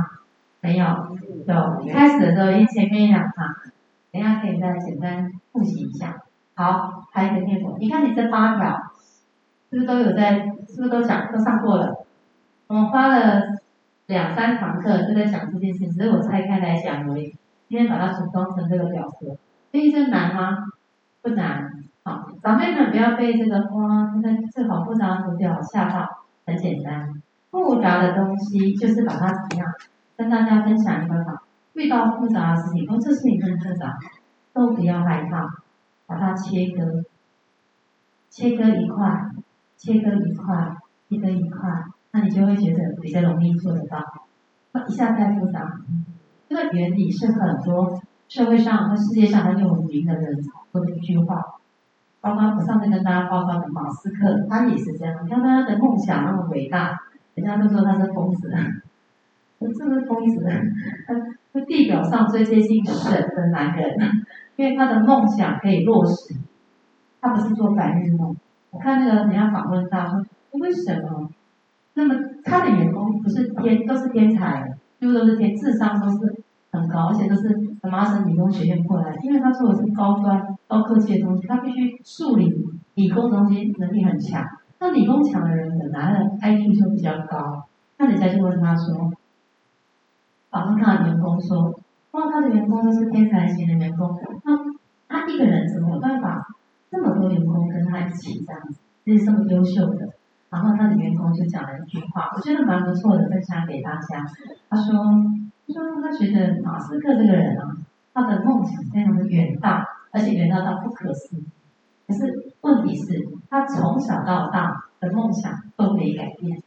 [0.62, 0.86] 没有，
[1.46, 1.94] 有。
[1.94, 3.48] 开始的时候，因为前面一两堂，
[4.12, 6.22] 等下可以再简单复习一下。
[6.56, 8.78] 好，还有一个念佛，你看你这八条，
[9.70, 10.56] 是不是都有在？
[10.68, 12.06] 是不是都讲都上过了？
[12.68, 13.42] 我们花了
[14.06, 17.34] 两三堂课就在讲这件事，只是我拆开来讲而已。
[17.68, 19.36] 今天把它组装成这个表格，
[19.72, 20.58] 所以这难吗？
[21.22, 21.72] 不难。
[22.04, 26.08] 好，长辈们不要被这个哇，这个这好复杂的图表吓到，
[26.46, 27.10] 很简单。
[27.50, 29.66] 复杂的东西就是把它怎么样，
[30.20, 31.44] 跟大家分享一个法。
[31.74, 33.98] 遇到复杂的事情，哦，这事情很复杂，
[34.52, 35.48] 都不要害怕，
[36.06, 37.06] 把它切割，
[38.30, 39.30] 切割一块，
[39.78, 40.76] 切割一块，
[41.08, 41.86] 切割一块。
[42.12, 44.04] 那你就会觉得比较容易做得到，
[44.90, 45.80] 一下太复杂。
[46.50, 51.42] 这个原理是很多社会上和世界上很有名的人说的一句话。
[52.20, 55.16] 包括我上次跟大家报告的马斯克，他也是这样。
[55.24, 57.00] 你看他的梦想那么伟大，
[57.36, 58.52] 人家都说他是疯子。
[59.60, 60.46] 我是不是疯子？
[61.06, 63.96] 他是地表上最接近神的男人，
[64.56, 66.36] 因为他的梦想可以落实。
[67.22, 68.36] 他不是做白日梦。
[68.72, 71.30] 我看那个人家访问他说，为什么？
[71.96, 76.42] 那么他的员工不是天，都是天才，几乎都是天，智商都是
[76.72, 77.50] 很高，而且都是
[77.84, 79.14] 麻省理工学院过来。
[79.24, 82.50] 因为他做的是高端、高科技的东西，他必须数理、
[82.94, 84.42] 理工东西能力很强。
[84.80, 87.68] 那理工强的人本来的 IQ 就比较高，
[87.98, 89.12] 那人家就问他说
[90.50, 91.80] ：“访问他的员工说，
[92.12, 94.58] 哇，他的员工都是天才型的员工，那
[95.08, 96.48] 他一个人怎么有办法
[96.90, 100.10] 这么多员工跟他一起这样子，就是这么优秀的？”
[100.50, 104.26] 然后他的员工就讲了一句话，我觉得蛮不错的，分享给大家。
[104.68, 104.96] 他说
[105.68, 107.78] ：“他说他觉得马斯克这个人啊，
[108.16, 111.44] 他的梦想非常的远大，而且远大到不可思议。
[112.08, 116.64] 可是问题是，他从小到大的梦想都没改变。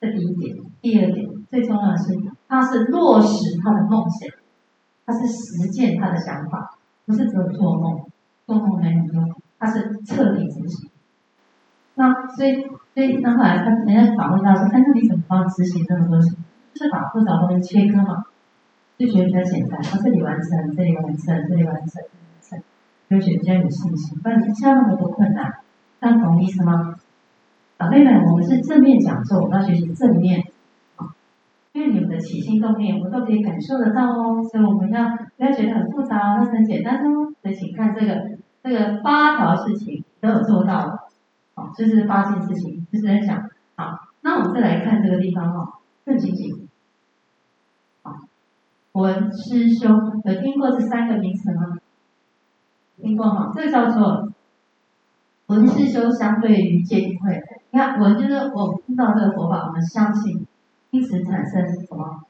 [0.00, 2.14] 这第一点，第二点，最重要的是，
[2.48, 4.30] 他是落实他的梦想，
[5.04, 8.04] 他是实践他的想法，不是只有做梦，
[8.46, 10.90] 做梦没有用，他是彻底执行。”
[11.98, 12.62] 那所以，
[12.94, 16.36] 所以那后来他人家访问他说：“哎，那你怎么帮执行这么多事？
[16.74, 18.24] 就是把复杂东西切割嘛，
[18.98, 19.80] 就觉得比较简单。
[19.82, 22.62] 他这里完成，这里完成，这里完成，这里完成，
[23.08, 24.18] 就觉得比较有信心。
[24.18, 25.54] 不然你下那么多困难，
[25.98, 26.96] 这样懂意思吗？
[27.78, 30.44] 宝贝们，我们是正面讲座，我们要学习正面，
[32.16, 34.42] 的起心动念，我们都可以感受得到哦。
[34.50, 36.36] 所以我们要不要觉得很复杂？
[36.38, 37.32] 那是很简单哦。
[37.42, 40.98] 所以请看这个，这个八条事情都有做到了。
[41.54, 43.48] 好，这是八件事情，就是在讲。
[43.76, 45.68] 好，那我们再来看这个地方哦，
[46.04, 46.68] 正精进。
[48.02, 48.12] 好，
[48.92, 49.88] 闻思修，
[50.24, 51.78] 有听过这三个名词吗？
[53.00, 54.32] 听过哈，这个叫做
[55.46, 57.40] 闻师兄，相对于戒定慧。
[57.70, 60.46] 你看，闻就是我听到这个佛法，我们相信，
[60.96, 62.22] 因此产生什么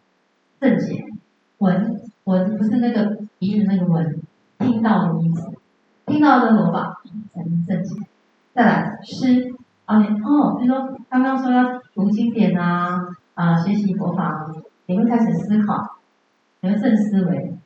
[0.60, 1.04] 正解？
[1.58, 4.20] 闻闻不是那个鼻子那个闻，
[4.58, 5.52] 听到的意思，
[6.04, 7.00] 听到的佛法
[7.32, 7.94] 产生正解。
[8.52, 9.26] 再来，思
[9.84, 12.98] 啊你，哦，就说刚刚说要读经典啊，
[13.34, 14.52] 啊、学习佛法，
[14.86, 15.98] 你会开始思考，
[16.62, 17.56] 你会正思维，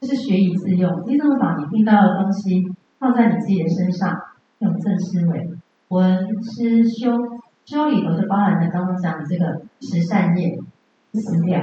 [0.00, 1.04] 就是学以致用。
[1.06, 2.64] 你怎么把你听到的东西
[2.98, 4.18] 放在你自己的身上，
[4.60, 5.50] 用正思维，
[5.88, 7.12] 闻思修，
[7.66, 10.56] 修里头就包含了刚刚讲的这个十善业，
[11.12, 11.60] 十条，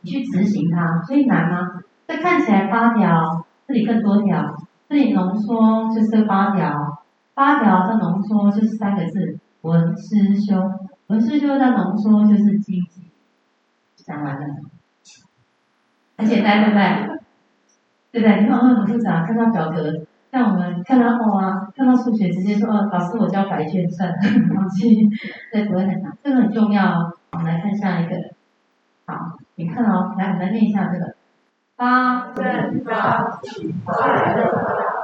[0.00, 1.68] 你去执行它，所以难吗？
[2.06, 4.56] 这看起来八条，这里更多条，
[4.88, 7.04] 这里浓缩就是八条。
[7.34, 10.60] 八条的浓缩就是三个字：闻思修。
[11.08, 13.10] 闻思修的浓缩就是经济。
[13.96, 14.46] 讲完了，
[16.16, 17.18] 很简单，对不对？
[18.10, 18.40] 对不对？
[18.42, 24.16] 你看很复杂，看到表格，像我们看到哦啊，看到数学直接说哦，老师我交白卷算了，
[24.54, 25.08] 放弃，
[25.52, 26.12] 对，不会很难。
[26.22, 27.12] 这个很重要哦。
[27.32, 28.14] 我们来看下一个。
[29.06, 31.14] 好，你看哦，来，我们来念一下这个。
[31.76, 34.98] 八正道起快乐。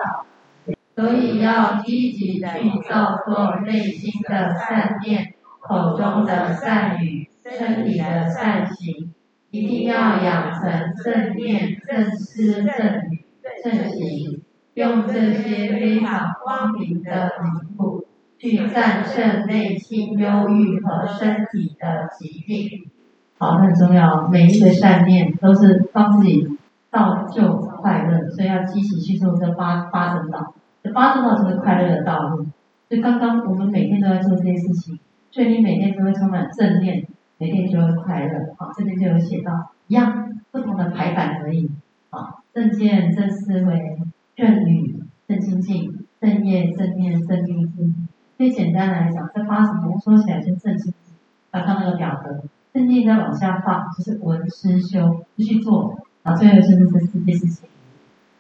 [0.95, 2.43] 所以要积极去
[2.89, 9.13] 造作内心的善念，口中的善语，身体的善行，
[9.51, 12.67] 一定要养成正念、正思、正
[13.11, 13.25] 语、
[13.63, 14.44] 正行，
[14.75, 18.05] 用这些非常光明的礼物，
[18.39, 22.91] 去战胜内心忧郁和身体的疾病。
[23.39, 26.59] 好，很重要，每一个善念都是帮自己
[26.91, 30.55] 造就快乐，所以要积极去做这八八正道。
[30.83, 32.47] 这八正道就是快乐的道路，
[32.89, 34.99] 就刚刚我们每天都在做这些事情，
[35.31, 37.07] 所以你每天都会充满正念，
[37.39, 38.55] 每天就会快乐。
[38.57, 41.71] 好，这边就有写到一样不同的排版而已。
[42.11, 43.99] 好，正见、正思维、
[44.37, 48.09] 正语、正清净、正业、正念、正定心。
[48.37, 51.15] 最简单来讲，这八什么说起来就正精进。
[51.51, 57.69] 刚刚那个表格，正念再往下放，就是闻思修，继续做，然后最后就是这四件事情，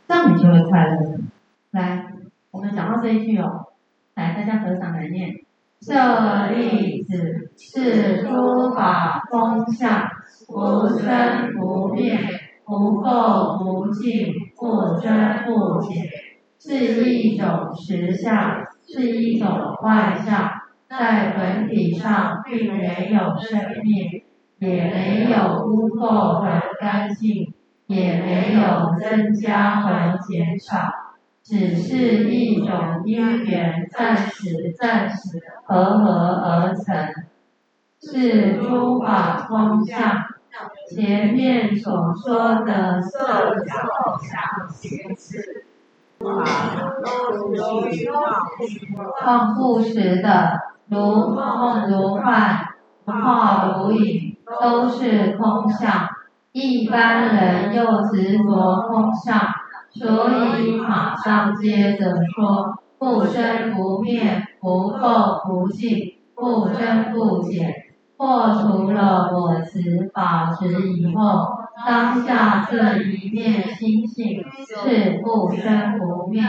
[0.08, 1.18] 这样你就会快乐。
[1.70, 2.06] 来。
[2.50, 3.66] 我们讲到这一句哦，
[4.14, 5.28] 来，大家合掌来念：
[5.80, 10.08] 舍利子，是诸法空相，
[10.46, 12.16] 不生不灭，
[12.64, 16.08] 不垢不净，不增不减，
[16.60, 20.50] 是一种实相，是一种幻相，
[20.88, 24.22] 在本体上并没有生命，
[24.58, 27.52] 也没有污垢和干净，
[27.86, 30.76] 也没有增加和减少。
[31.42, 35.16] 只是一种因缘，暂时暂时
[35.66, 37.06] 和合而成，
[38.00, 40.33] 是诸法空相。
[40.94, 43.26] 前面所说的色
[43.66, 43.74] 想
[44.20, 45.64] 想行识，
[49.24, 50.98] 空不实的，如
[51.34, 52.68] 梦如幻，
[53.04, 56.08] 如泡如影，都是空相。
[56.52, 59.40] 一般人又执着空相。
[59.90, 67.83] 所以马上接着说：不生不灭，不垢不净，不增不减。
[68.16, 71.48] 破除了我执法执以后，
[71.86, 76.42] 当下这一念心性是不生不灭，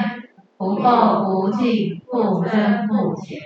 [0.58, 3.40] 不垢不净，不增不减。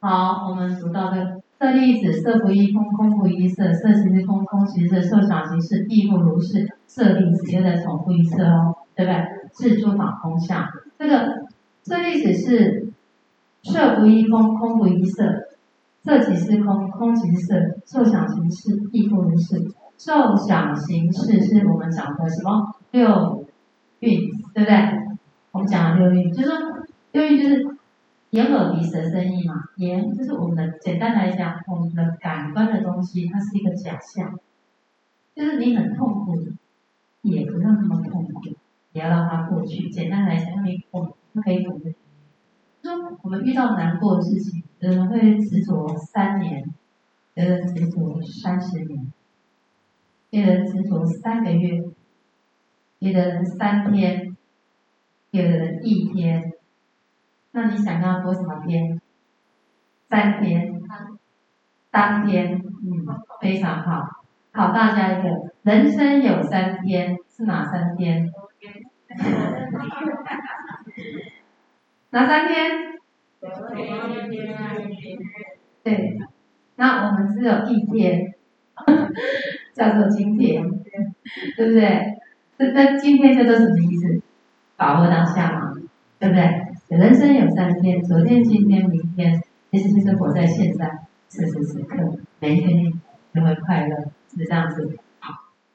[0.00, 1.16] 好，我们读到这
[1.60, 6.66] 舍利子，色不异空，空不异色，色即是空，空即是色，受想行识亦复如是。
[6.86, 9.24] 舍利子又再重复一次哦，对不对？
[9.70, 10.66] 是诸法空相，
[10.98, 11.46] 这个
[11.84, 12.92] 舍利子是
[13.62, 15.24] 色不异空，空不异色，
[16.08, 19.60] 色即是空，空即是色，受想行识亦复如是。
[19.98, 23.44] 受想行识是我们讲的什么六
[23.98, 24.18] 蕴，
[24.54, 24.74] 对不对？
[25.50, 26.56] 我们讲的六蕴，就是说
[27.12, 27.76] 六蕴就是
[28.30, 29.56] 眼耳鼻舌身意嘛。
[29.76, 34.38] 眼就是我们的，简单来讲，我们的感官的东西，它是一个假象，
[35.36, 36.38] 就是你很痛苦，
[37.20, 38.40] 也不要那么痛苦。
[38.92, 39.90] 也要让它过去。
[39.90, 41.12] 简单来讲，因为我们
[41.44, 41.94] 可以懂得，
[42.82, 46.62] 说我们遇到难过的事情，有人会执着三年，
[47.34, 49.12] 有人执着三十年，
[50.30, 51.82] 有人执着三个月，
[53.00, 54.36] 有的人三天，
[55.30, 56.52] 有的人一天。
[57.50, 59.00] 那你想要多少天？
[60.08, 60.80] 三天，
[61.90, 62.62] 当天，嗯，
[63.40, 64.22] 非常好。
[64.52, 65.28] 考大家一个，
[65.62, 68.30] 人生有三天，是哪三天？
[72.10, 72.97] 哪三天？
[75.82, 76.18] 对，
[76.76, 78.34] 那我们只有一天，
[79.72, 80.62] 叫做今天，
[81.56, 82.18] 对不对？
[82.58, 84.20] 这那今天这都什么意思？
[84.76, 85.72] 把握当下嘛，
[86.18, 86.64] 对不对？
[86.88, 92.92] 人生有三天，昨天、今天、明天，其实就是活在现在，此时此刻，每一天
[93.32, 93.96] 都会快乐，
[94.28, 94.98] 是这样子。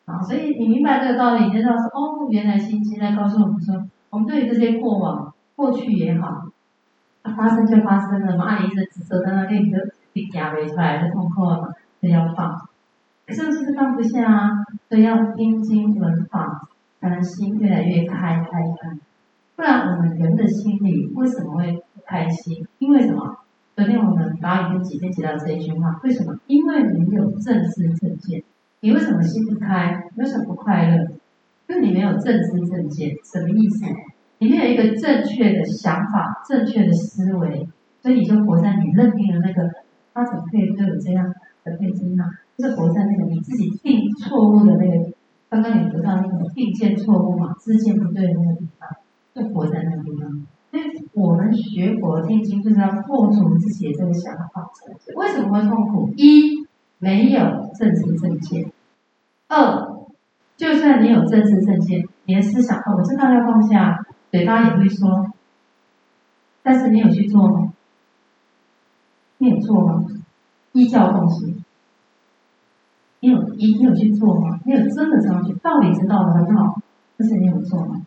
[0.05, 6.49] 好，所以你明白这个道理，你就知道说，哦，原来心经在告诉我们说，我们对于这些过往、过去也好，
[7.23, 9.77] 它发生就发生了嘛，按你一直指责在那里，你就
[10.11, 11.67] 你夹不出来就痛苦了嘛，
[11.99, 12.67] 所以要放。
[13.25, 14.51] 可是就是放不下啊，
[14.89, 16.67] 所以要听经闻法，
[16.99, 18.97] 才能心越来越开开开。
[19.55, 22.67] 不然我们人的心里为什么会不开心？
[22.79, 23.37] 因为什么？
[23.75, 26.37] 昨天我们导引几天提到这一句话，为什么？
[26.47, 28.43] 因为你有正知正见。
[28.81, 30.09] 你为什么心不开？
[30.17, 31.07] 为什么不快乐？
[31.69, 33.15] 因为你没有正知正见。
[33.23, 33.85] 什么意思？
[34.43, 37.65] 你没有一个正确的想法、正确的思维，
[38.01, 39.69] 所以你就活在你认定的那个，
[40.13, 41.33] 他怎么可以对我这样
[41.63, 42.25] 的配置呢？
[42.57, 45.11] 就是活在那个你自己定错误的那个，
[45.49, 48.89] 刚刚你读到那个定见错误嘛，知见不对的那个地方，
[49.33, 50.45] 就活在那个地方。
[50.69, 50.83] 所以
[51.13, 54.69] 我们学佛听经，就是要破除自己的这个想法。
[55.15, 56.11] 为什么会痛苦？
[56.17, 56.65] 一
[56.99, 57.39] 没有
[57.79, 58.71] 正知正见。
[59.47, 59.87] 二，
[60.57, 65.31] 就算你有正知正见，你的思想哦，我知道要放下，嘴巴也会说，
[66.63, 67.71] 但是你有去做吗？
[69.37, 70.05] 你有做吗？
[70.71, 71.63] 依教奉行，
[73.19, 74.59] 你有一你有去做吗？
[74.65, 76.81] 你有真的这样去，道理知道的很好，
[77.15, 78.01] 但是你有做吗？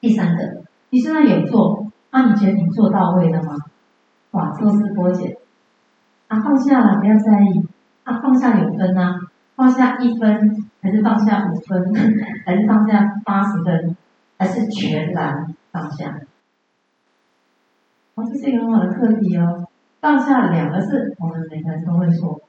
[0.00, 3.56] 第三个，你现在有做，啊，你觉得你做到位了吗？
[4.30, 5.36] 哇，抽丝剥茧，
[6.28, 7.66] 啊，放下了，不要在意，
[8.04, 9.18] 啊，放下有分啊。
[9.56, 11.92] 放下一分，还是放下五分，
[12.46, 13.96] 还是放下八十分，
[14.38, 16.20] 还是全然放下？
[18.14, 19.68] 哦，这是一个很好的课题哦。
[20.00, 22.40] 放下两个字，我们每个人都会说。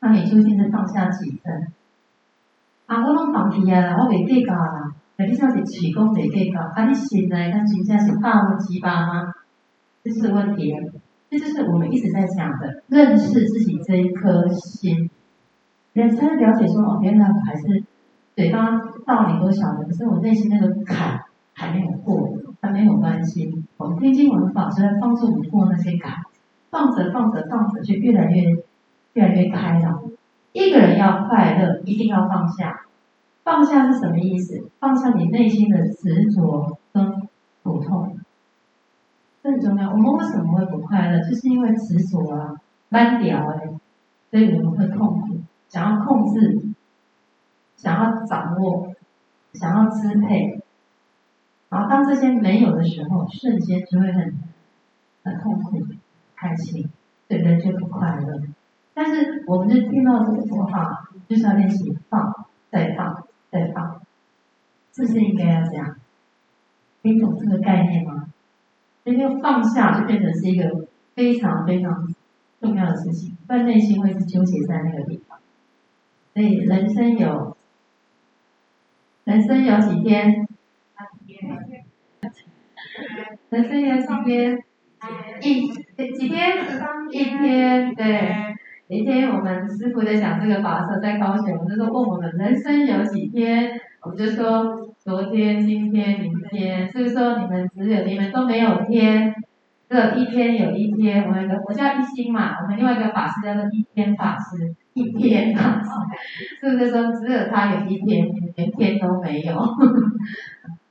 [0.00, 1.72] 那你究竟是放下几分？
[2.86, 4.94] 啊，我拢放弃啊，我袂计较啦。
[5.16, 9.32] 那你像是起功袂计较，啊，你现在他真正是大乌鸡巴吗？
[10.04, 10.72] 这是问题，
[11.28, 15.10] 这就是我们一直在讲的，认识自己这一颗心。
[15.92, 17.84] 人才了解说哦，原来我还是
[18.38, 18.70] 嘴巴
[19.04, 21.20] 道理都晓得，可是我内心那个坎
[21.54, 23.52] 还没有过，还没有关系。
[23.76, 26.22] 我们听经闻法是在帮助我们过那些坎，
[26.70, 28.44] 放着放着放着，就越来越
[29.14, 30.04] 越来越开朗。
[30.52, 32.82] 一个人要快乐，一定要放下。
[33.42, 34.70] 放下是什么意思？
[34.78, 37.10] 放下你内心的执着跟
[37.64, 38.20] 苦痛，
[39.42, 39.90] 这很重要。
[39.90, 41.18] 我们为什么会不快乐？
[41.28, 42.54] 就是因为执着啊，
[42.88, 43.68] 单调哎，
[44.30, 45.38] 所以我们会痛苦。
[45.68, 46.67] 想要控制，
[47.78, 48.86] 想要掌握，
[49.54, 50.60] 想要支配，
[51.70, 54.34] 然后当这些没有的时候，瞬间就会很
[55.24, 55.78] 很痛苦、
[56.36, 56.90] 开心，
[57.26, 58.42] 对人就不快乐。
[58.92, 64.02] 但是我们就听到这个佛法，就是要练习放、再放、再放，
[64.92, 65.96] 是不是应该要这样？
[67.02, 68.24] 你懂这个概念吗？
[69.04, 72.12] 因为放下就变成是一个非常非常
[72.60, 75.38] 重要的事情，不然内心会是纠结在那个地方。
[76.34, 77.56] 所以人生有，
[79.28, 80.48] 人生有几天？
[83.50, 84.58] 人生有几天？
[85.42, 86.56] 一几天？
[87.12, 87.94] 一天。
[87.94, 88.56] 对，
[88.88, 93.78] 一天我们师傅在讲这个法的时候，在高雄，我们就说问我们人生有几天？
[94.00, 96.90] 我们就说昨天、今天、明天。
[96.90, 99.34] 所以说你们只有你们都没有天，
[99.88, 101.24] 只有一天有一天。
[101.24, 104.74] 我们我叫一心嘛，我们另外一个法师叫做一天法师。
[104.94, 105.88] 一天法师，
[106.60, 109.54] 是不是说只有他有一天，你连天都没有？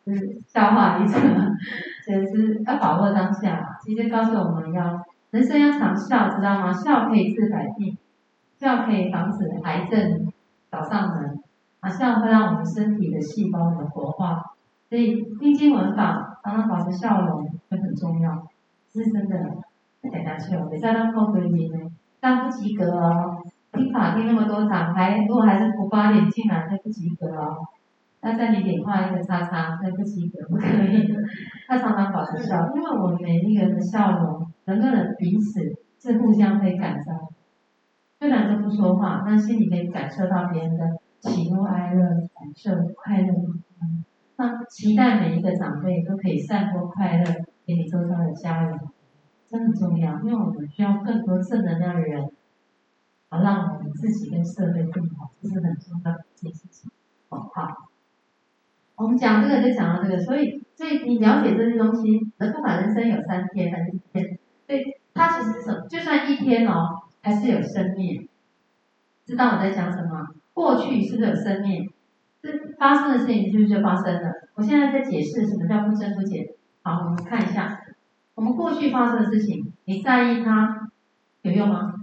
[0.06, 1.22] 就 是笑话一场，
[2.08, 3.78] 就是要把握当下。
[3.84, 6.72] 其实告诉我们要人生要常笑，知道吗？
[6.72, 7.98] 笑可以治百病，
[8.58, 10.32] 笑可以防止癌症
[10.72, 11.38] 找上门，
[11.82, 14.42] 啊，笑会让我们身体的细胞的活化。
[14.90, 18.48] 所以听经闻法，常常保持笑容也很重要。
[18.94, 19.38] 是真的，
[20.12, 23.44] 大家笑，别再让后悔你们，但不及格哦。
[23.74, 27.58] 听法听那么多场，还如果还是不发点进来，那不及格哦。
[28.22, 31.08] 那在你点画一个叉叉，那不及格，不可以。
[31.68, 35.62] 他常常保持笑，因为我们每一个人的笑容，人跟人彼此
[36.02, 37.14] 是互相可以感召。
[38.20, 40.86] 虽然都不说话，但心里可以感受到别人的
[41.20, 43.34] 喜怒哀乐，感受快乐。
[44.38, 47.24] 那期待每一个长辈都可以散播快乐
[47.68, 48.80] 给你周遭的家人，
[49.50, 52.32] 这很重要，因为我们需要更多正能量的人。
[53.30, 56.90] 好，让我们自己跟社会更好，这是很重要的一件事情。
[57.28, 57.90] 好，
[58.96, 65.86] 我们讲这个就讲到这个，所以，所以你了解这些东西，能不管人生有三天还是一天，对，它其实是什么？
[65.90, 68.30] 就算一天哦，还是有生命。
[69.26, 70.26] 知道我在讲什么？
[70.54, 71.92] 过去是不是有生命？
[72.42, 72.50] 这
[72.80, 74.32] 发生的事情，是不是就发生了？
[74.56, 76.48] 我现在在解释什么叫不增不减。
[76.88, 77.82] 好，我们看一下，
[78.34, 80.90] 我们过去发生的事情，你在意它
[81.42, 81.94] 有用吗？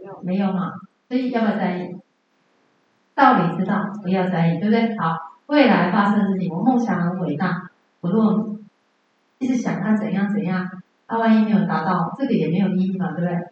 [0.00, 0.72] 没有没有嘛，
[1.06, 1.96] 所以要不要在意？
[3.14, 4.98] 道理知道，不要在意，对不对？
[4.98, 5.16] 好，
[5.46, 7.70] 未来发生的事情，我梦想很伟大，
[8.00, 8.58] 我如果
[9.38, 10.68] 一直想它怎样怎样，
[11.06, 13.50] 他万一没有达到，这个也没有意义嘛，对不对？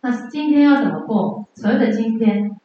[0.00, 1.46] 那今天要怎么过？
[1.54, 2.58] 所谓的今天，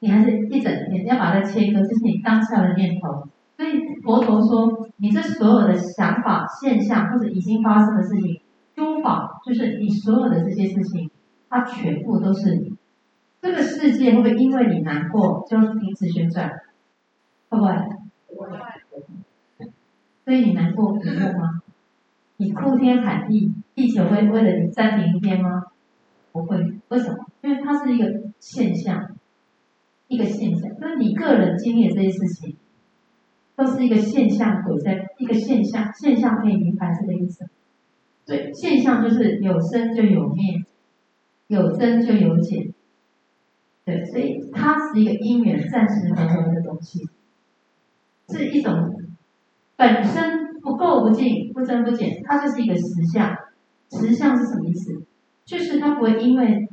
[0.00, 3.26] 你还是一整天要把它切割，这是你当下的念头。
[3.58, 8.40] 所以佛陀说，你这所有的想法、现象或者已经发生的事情，
[8.76, 11.10] 诸法就是你所有的这些事情，
[11.50, 12.76] 它全部都是你。
[13.42, 16.48] 这个世界会不会因为你难过就停止旋转？
[17.48, 17.74] 会不会？
[20.24, 21.60] 所以你难过有用吗？
[22.36, 25.64] 你哭天喊地，地球会为了你暂停一天吗？
[26.30, 26.74] 不会。
[26.90, 27.26] 为什么？
[27.42, 28.06] 因为它是一个
[28.38, 29.16] 现象，
[30.06, 30.70] 一个现象。
[30.78, 32.56] 那你个人经历这些事情，
[33.58, 37.44] 都是一个现象，鬼在一个现象，现象可以明白这个意思。
[38.24, 40.64] 对，现象就是有生就有灭，
[41.48, 42.72] 有增就有减。
[43.84, 47.08] 对，所以它是一个因缘暂时合合的东西，
[48.28, 48.94] 是一种
[49.74, 53.36] 本身不垢不净、不增不减，它就是一个实相。
[53.90, 55.02] 实相是什么意思？
[55.44, 56.68] 就是它不会因为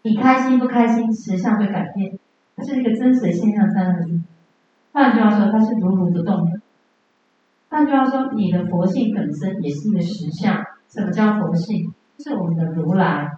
[0.00, 2.18] 你开心不开心，实相会改变，
[2.56, 4.18] 它是一个真实的现象在那里。
[4.92, 6.60] 换句话说，它是如如不动的。
[7.68, 10.64] 换句话说，你的佛性本身也是一个实相。
[10.88, 11.92] 什么叫佛性？
[12.16, 13.30] 就是我们的如来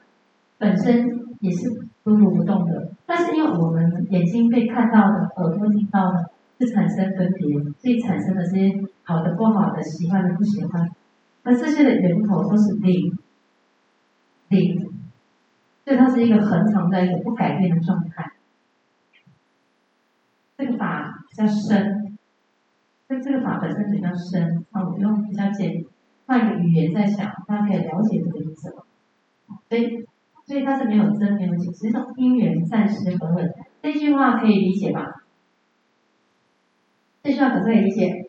[0.58, 1.08] 本身
[1.40, 1.88] 也是。
[2.04, 7.46] 如如不动的，但是因为我们眼睛被看到的，耳朵听到的，是产生分别，
[7.78, 8.72] 所以产生的这些
[9.04, 10.90] 好的、不好的、喜欢的、不喜欢，
[11.44, 13.16] 而这些的源头都是零，
[14.48, 14.80] 零，
[15.84, 18.32] 所以它是一个恒常的一个不改变的状态。
[20.58, 22.16] 这个法比较深，
[23.08, 25.84] 所以这个法本身比较深，那我用比较简
[26.26, 28.82] 换一个语言在想，大家可以了解这个意思吗？
[29.68, 30.06] 所以。
[30.44, 33.48] 所以它是没有增没有减，是一种因缘暂时合合。
[33.80, 35.22] 这句话可以理解吧？
[37.22, 38.28] 这句话可不可以理解？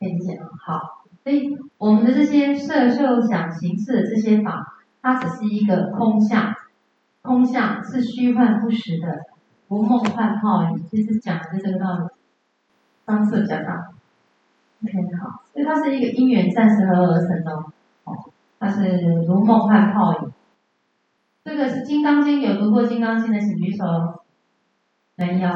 [0.00, 0.48] 可以理解吗？
[0.60, 6.52] 好，所以我们的这些色受想行识的这些法，它只是一个空相，
[7.22, 9.20] 空相是虚幻不实的，
[9.68, 10.84] 如梦幻泡影。
[10.90, 12.04] 其实讲的是这个道理。
[13.08, 13.88] 方式比较大。
[14.84, 17.50] OK，好，所以它是一个因缘暂时合而成的，
[18.04, 18.14] 哦，
[18.60, 20.32] 它是如梦幻泡影。
[21.44, 23.84] 这个是《金刚经》，有读过《金刚经》的请举手。
[25.16, 25.48] 没有，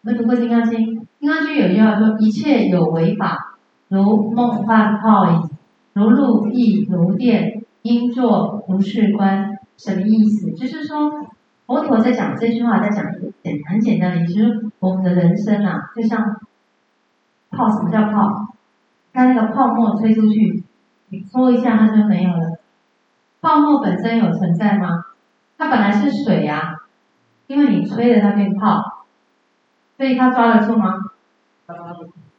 [0.00, 0.80] 没读过《金刚经》。
[1.20, 3.58] 《金刚经》有一句话说：“一切有为法，
[3.88, 5.50] 如梦幻泡影，
[5.92, 10.52] 如露亦如电，应作如是观。”什么意思？
[10.52, 11.10] 就是说，
[11.66, 16.40] 佛陀在讲这句话，在讲一个简很简单的意思，就是我们的人生啊，就像
[17.54, 18.54] 泡，什么叫泡？
[19.12, 20.64] 看那个泡沫吹出去，
[21.08, 22.58] 你搓一下，它就没有了。
[23.40, 24.88] 泡沫本身有存在吗？
[25.56, 26.74] 它本来是水呀、啊，
[27.46, 29.04] 因为你吹了它变泡，
[29.96, 30.94] 所以它抓得住吗？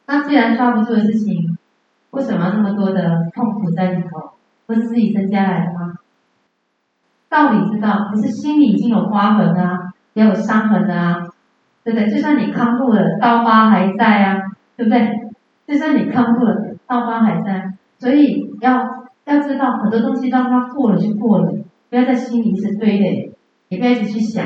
[0.07, 1.57] 那既然抓不住的事情，
[2.11, 4.31] 为什么那么多的痛苦在里头？
[4.67, 5.93] 不是自己增加来的吗？
[7.29, 11.27] 道理知道，可是心里已经有刮痕啊，也有伤痕啊，
[11.83, 12.09] 对不对？
[12.09, 14.41] 就算你康复了，刀疤还在啊，
[14.75, 15.29] 对不对？
[15.67, 19.05] 就算你康复了，刀疤还在，所以要。
[19.25, 21.51] 要知道很多东西，当它过了就过了，
[21.89, 23.33] 不要在心里一直堆垒，
[23.69, 24.45] 也不要一直去想。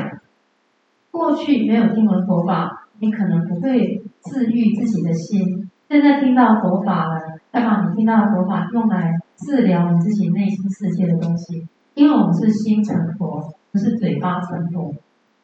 [1.10, 5.68] 过去没有听闻佛法，你可能不会治愈自己的心。
[5.86, 7.20] 现在听到佛法了，
[7.52, 11.68] 要把你听到的佛法用来治疗你自己内心世界的东西。
[11.92, 14.94] 因为我们是心成佛，不是嘴巴成佛。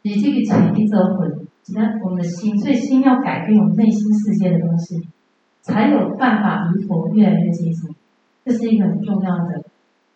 [0.00, 1.30] 你这个潜意识魂，
[1.66, 5.08] 只能我们的心，所以心要改变我们内心世界的东西，
[5.62, 7.92] 才有办法离佛越来越接近。
[8.44, 9.64] 这是一个很重要的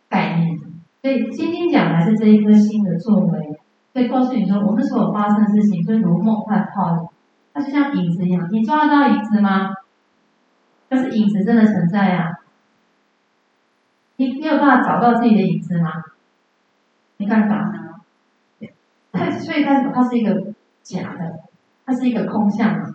[0.08, 0.56] 概念，
[1.02, 3.58] 所以今天讲的是这一颗心的作为，
[3.92, 7.08] 所以告诉你说，我们所有发生的事情，就如梦幻泡影，
[7.52, 9.70] 它就像影子一样，你抓得到影子吗？
[10.88, 12.38] 可是影子真的存在呀、啊，
[14.14, 15.90] 你你有办法找到自己的影子吗？
[17.16, 17.72] 没办法，
[19.10, 20.54] 它 所以它它是一个
[20.94, 21.40] 假的，
[21.86, 22.94] 它是一个空相嘛，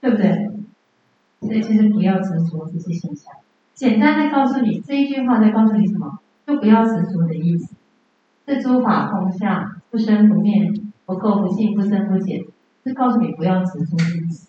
[0.00, 0.50] 对不对？
[1.40, 3.32] 所以其实不要执着这些现象，
[3.74, 6.18] 简单的告诉你这一句话在告诉你什么？
[6.46, 7.74] 就不要执着的意思。
[8.46, 10.72] 是诸法空相，不生不灭，
[11.06, 12.40] 不垢不净，不增不减，
[12.84, 14.48] 是告诉你不要执着的意思。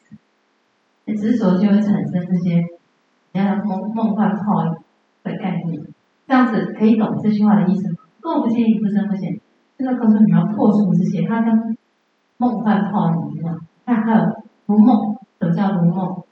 [1.05, 2.65] 执着就会产生这些，
[3.33, 4.75] 你看梦梦幻泡影
[5.23, 5.81] 的概念，
[6.25, 7.97] 这样子可以懂这句话的意思吗？
[8.21, 9.40] 垢不净，不增不减，
[9.81, 11.77] 就是告诉你要破除这些，它跟
[12.37, 13.59] 梦幻泡影一样。
[13.85, 16.23] 看还有如梦，什么叫如梦？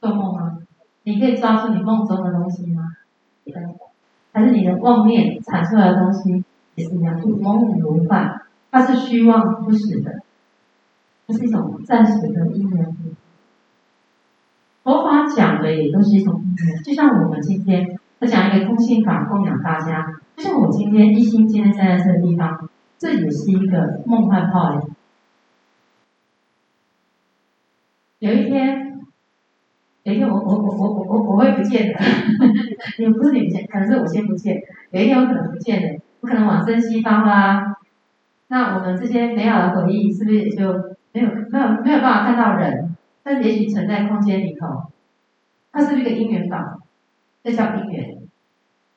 [0.00, 0.58] 做梦吗？
[1.04, 2.82] 你可以抓住你梦中的东西吗？
[4.32, 6.44] 还是你的妄念产出来的东西
[6.74, 8.40] 也是一样，就梦如幻，
[8.70, 10.20] 它是虚妄不实的，
[11.26, 12.96] 它是一种暂时的因缘。
[14.82, 20.14] 佛法讲的也都是一种因缘，就像我们今天我讲一个空性法供养大家。
[20.36, 24.80] 就像我今天一心今天站在这个地方，这也是一个梦幻泡影。
[28.20, 29.00] 有一天，
[30.04, 31.98] 有一天我我我我我我我会不见的，
[33.02, 34.56] 也不是你不见，可能是我先不见。
[34.92, 37.76] 有一天我可能不见了，我可能往生西方啦。
[38.46, 40.72] 那我们这些美好的回忆，是不是也就
[41.10, 42.96] 没有没有没有办法看到人？
[43.24, 44.92] 但是也许存在空间里头，
[45.72, 46.78] 它是一个因缘法，
[47.42, 48.18] 这叫因缘。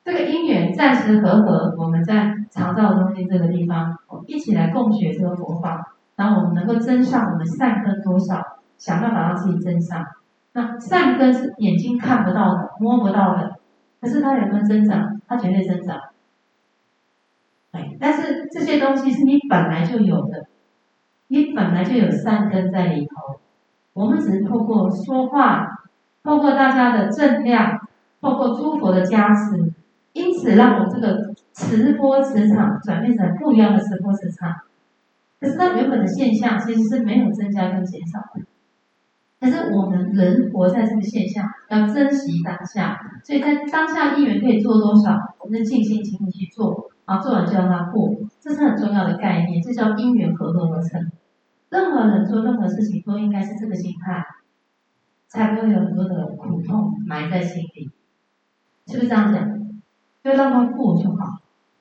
[0.04, 10.04] 这个因缘暂时和合，我们在常照中心这个地方，我们一起来共学这个佛法，然后我们能够增上我们善根多少，想办法让自己增上。
[10.52, 13.56] 那善根是眼睛看不到的、摸不到的，
[14.00, 15.20] 可是它有没有增长？
[15.26, 16.00] 它绝对增长。
[18.00, 20.46] 但是这些东西是你本来就有的，
[21.26, 23.38] 你本来就有善根在里头。
[23.92, 25.66] 我们只是透过说话，
[26.22, 27.86] 透过大家的正量，
[28.20, 29.72] 透过诸佛的加持，
[30.12, 34.54] 因此让我这个磁波磁场转变成不一样的磁波磁场。
[35.38, 38.42] 可是它原本的现象其实是没有增加跟减少的。
[39.38, 51.12] 可是我们人活在这个现象，要珍惜当下，所以在当下因缘可以做多少，我们就尽心尽力去做，啊，做完就让它过，这是很重要的概念，这叫因缘和合而成。
[51.68, 54.24] 任何人做任何事情都应该是这个心态，
[55.28, 57.90] 才不会有很多的苦痛埋在心里，
[58.86, 59.56] 是不是这样讲？
[60.24, 61.40] 就让它过就好，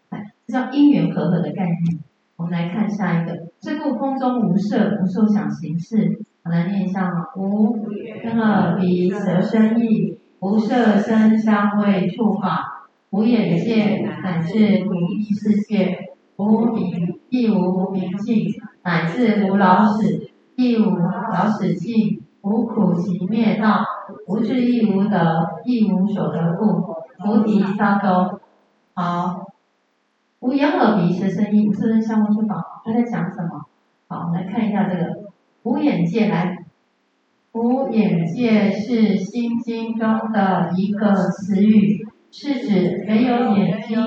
[0.09, 1.99] 哎，这叫因缘和合的概念。
[2.35, 3.31] 我们来看下一个，
[3.61, 7.73] 是故空中无色无受想行识，我来念一下啊，无
[8.21, 15.97] 根耳鼻舌身意，无色声香味触法，无眼界乃至无意识界，
[16.37, 18.45] 无明亦无明尽。
[18.83, 23.84] 乃至无老死，亦无老死尽；无苦集灭道，
[24.27, 26.95] 无智亦无得，亦无所得故。
[27.17, 28.39] 菩提萨埵。
[28.93, 29.47] 好，
[30.39, 33.65] 无眼耳鼻舌身意，无色声香味触法，他在讲什么？
[34.07, 35.31] 好，我们来看一下这个
[35.63, 36.65] 无眼界来。
[37.53, 43.97] 无眼界是心经中的一个词语，是指没有眼睛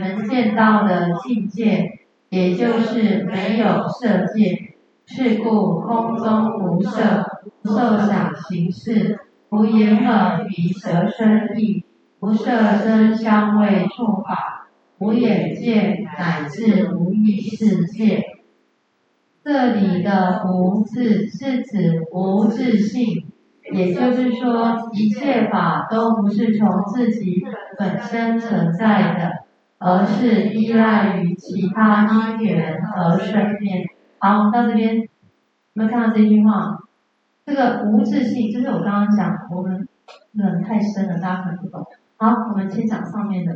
[0.00, 1.94] 能见到的境界。
[2.30, 4.74] 也就是没有色界，
[5.06, 7.24] 是故空中无色，
[7.64, 9.18] 受想行识，
[9.50, 11.84] 无眼耳鼻舌身意，
[12.20, 14.68] 无色声香味触法，
[14.98, 18.24] 无眼界乃至无意识界。
[19.42, 23.24] 这里的“无”字是指无自性，
[23.72, 27.42] 也就是说，一切法都不是从自己
[27.78, 29.48] 本身存在的。
[29.80, 33.86] 而是依赖于其他因缘而生灭。
[34.18, 35.06] 好，我们到这边，有
[35.74, 36.80] 没有看到这句话？
[37.48, 39.88] 这个无自信，就是我刚刚讲，我们
[40.32, 41.82] 人太深了，大家可能不懂。
[42.18, 43.54] 好，我们先讲上面的。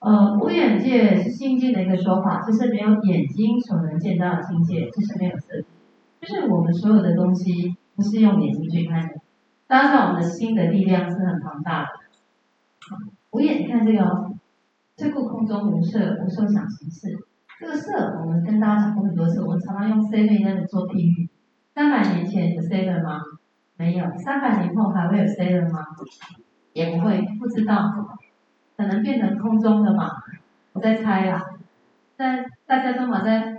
[0.00, 5.64] 呃，无眼界是心境的一个说法，就是没有眼睛所能见到的境界，就是没有色，
[6.20, 9.14] 就是我们所有的东西不是用眼睛去看的。
[9.66, 11.88] 当然，我们的心的力量是很庞大的。
[13.30, 14.34] 无眼，你看这个哦。
[14.98, 17.08] 这故空中无色，无受想行识。
[17.58, 21.29] 这个色，我们跟大家讲过很多次，我们常常用 seven 在那里做譬喻。
[21.74, 23.20] 三百年前有 seven 吗？
[23.76, 24.04] 没有。
[24.18, 25.84] 三百年后还会有 seven 吗？
[26.72, 27.90] 也不会，不知道。
[28.76, 30.10] 可能变成空中的嘛？
[30.72, 31.42] 我在猜啊。
[32.16, 33.56] 在大家都嘛在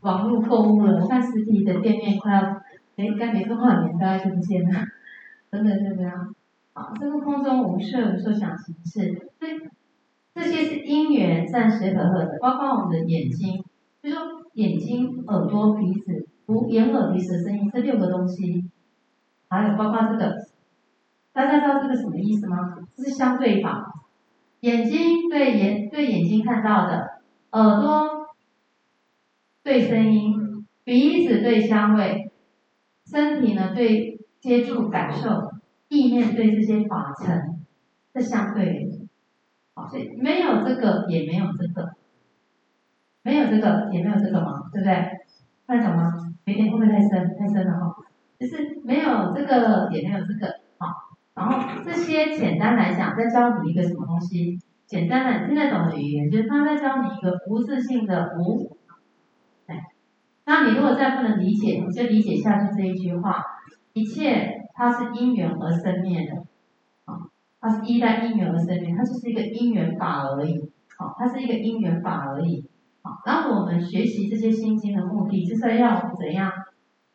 [0.00, 2.62] 网络购物了，看实体的店面快要，
[3.04, 4.80] 应该没多少年，大家就不见了。
[5.50, 6.34] 真的是这样。
[6.72, 9.30] 好，这个空中无色，无受想行识。
[10.34, 13.64] 这些是因缘暂时和合的，包括我们的眼睛，
[14.02, 14.20] 就说
[14.52, 18.70] 眼睛、耳朵、鼻子，无眼耳鼻舌身意这六个东西，
[19.48, 20.34] 还有包括这个，
[21.32, 22.76] 大家知道这个什么意思吗？
[22.94, 23.92] 这是相对法，
[24.60, 27.20] 眼睛对眼对眼睛看到的，
[27.50, 28.28] 耳朵
[29.62, 32.30] 对声音，鼻子对香味，
[33.04, 35.52] 身体呢对接触感受，
[35.88, 37.64] 意念对这些法尘，
[38.14, 39.06] 是相对的。
[39.74, 41.90] 好，所以没有这个也没有这个，
[43.22, 45.10] 没有这个也没有这个嘛，对不对？
[45.66, 46.12] 看得懂吗？
[46.44, 47.36] 有点会不会太深？
[47.38, 47.96] 太深了哈。
[48.38, 50.86] 就是没有这个也没有这个，好。
[51.34, 54.58] 然后这些简单来讲，在教你一个什么东西？
[54.86, 58.76] 简单的你听得懂的语言，就是他在教你一个无自性的无。
[59.66, 59.82] 哎，
[60.44, 63.44] 那你如果再不能理解，你就理解下去这一句话：
[63.94, 66.42] 一切它是因缘而生灭的。
[67.06, 67.26] 啊
[67.58, 70.70] 它是依赖因缘而生灭，它就是一个因缘法而已。
[70.96, 72.64] 好，它是一个因缘法而已。
[73.24, 76.52] 然后我们学习这些心经的目的，就是要怎样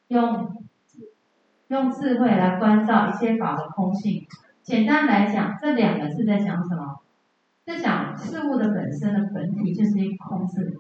[0.07, 0.65] 用
[1.67, 4.25] 用智慧来关照一些法的空性，
[4.61, 6.99] 简单来讲，这两个字在讲什么？
[7.63, 10.77] 在讲事物的本身的本体就是一个空字，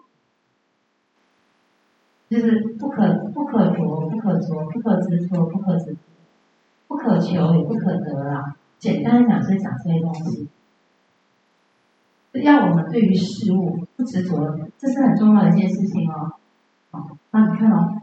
[2.27, 5.95] 就是不可不可着，不可着，不可执着，不可执，
[6.87, 8.55] 不可求也不可得啊。
[8.79, 10.49] 简单讲是讲这些东西，
[12.33, 16.33] 要我们对于事物不执着，这是很重要的一件事情哦。
[16.89, 18.01] 好，那你看哦，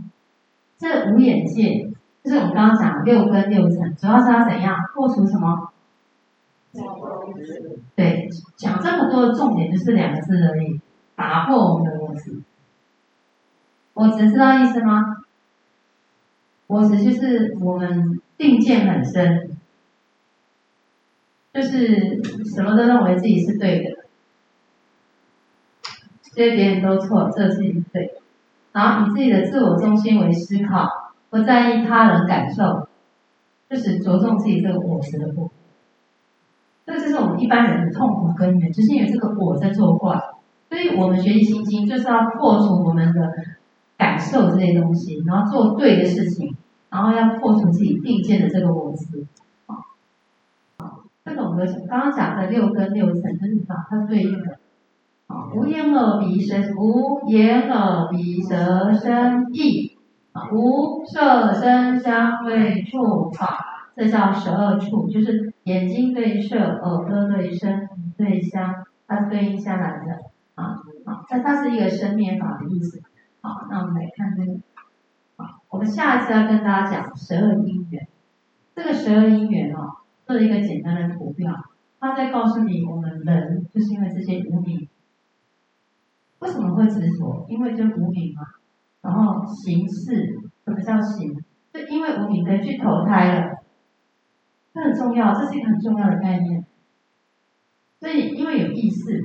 [0.78, 1.90] 这五眼界。
[2.24, 5.72] 就是我们刚刚讲的六根六尘，主要是要怎样破除什么？
[7.94, 10.78] 对，讲这么多的重点就是两个字而已，
[11.16, 12.42] 打破我们的我执。
[13.94, 15.24] 我执知道意思吗？
[16.66, 19.56] 我执就是我们定见很深，
[21.54, 22.20] 就是
[22.54, 23.97] 什么都认为自己是对的，
[26.38, 28.12] 觉得别人都错，这自己对的，
[28.70, 30.88] 然后以自己的自我中心为思考。
[31.30, 32.86] 不在意他人感受，
[33.68, 35.50] 就是着重自己这个我执的部分。
[36.86, 40.16] 这就是我们一般人的痛苦根源，就是因为这个我在作怪。
[40.70, 43.32] 所以我们学习心经，就是要破除我们的
[43.96, 46.54] 感受这些东西，然后做对的事情，
[46.88, 49.26] 然后要破除自己定见的这个我执。
[49.66, 49.74] 好，
[50.78, 54.58] 好，这个我们刚刚讲的六根六尘，就是把它对应的。
[55.58, 59.98] 无眼耳鼻舌，无眼耳鼻舌身意。
[60.52, 70.12] 无色声香味触法，这叫十二处，就是眼睛对色，耳朵对声，对香，它是对应下来的
[70.54, 70.76] 啊。
[71.04, 73.02] 好，那它是一个生灭法的意思。
[73.40, 74.60] 好，那我们来看这个。
[75.36, 78.06] 好，我们下一次要跟大家讲十二因缘。
[78.76, 81.52] 这个十二因缘哦，做了一个简单的图表，
[81.98, 84.88] 它在告诉你，我们人就是因为这些无明，
[86.40, 87.46] 为什么会执着？
[87.48, 88.42] 因为就无明嘛。
[89.00, 91.34] 然后形式，什么叫形？
[91.72, 93.56] 就因为无明的去投胎了，
[94.72, 96.64] 这很重要，这是一个很重要的概念。
[98.00, 99.22] 所以因为有意识，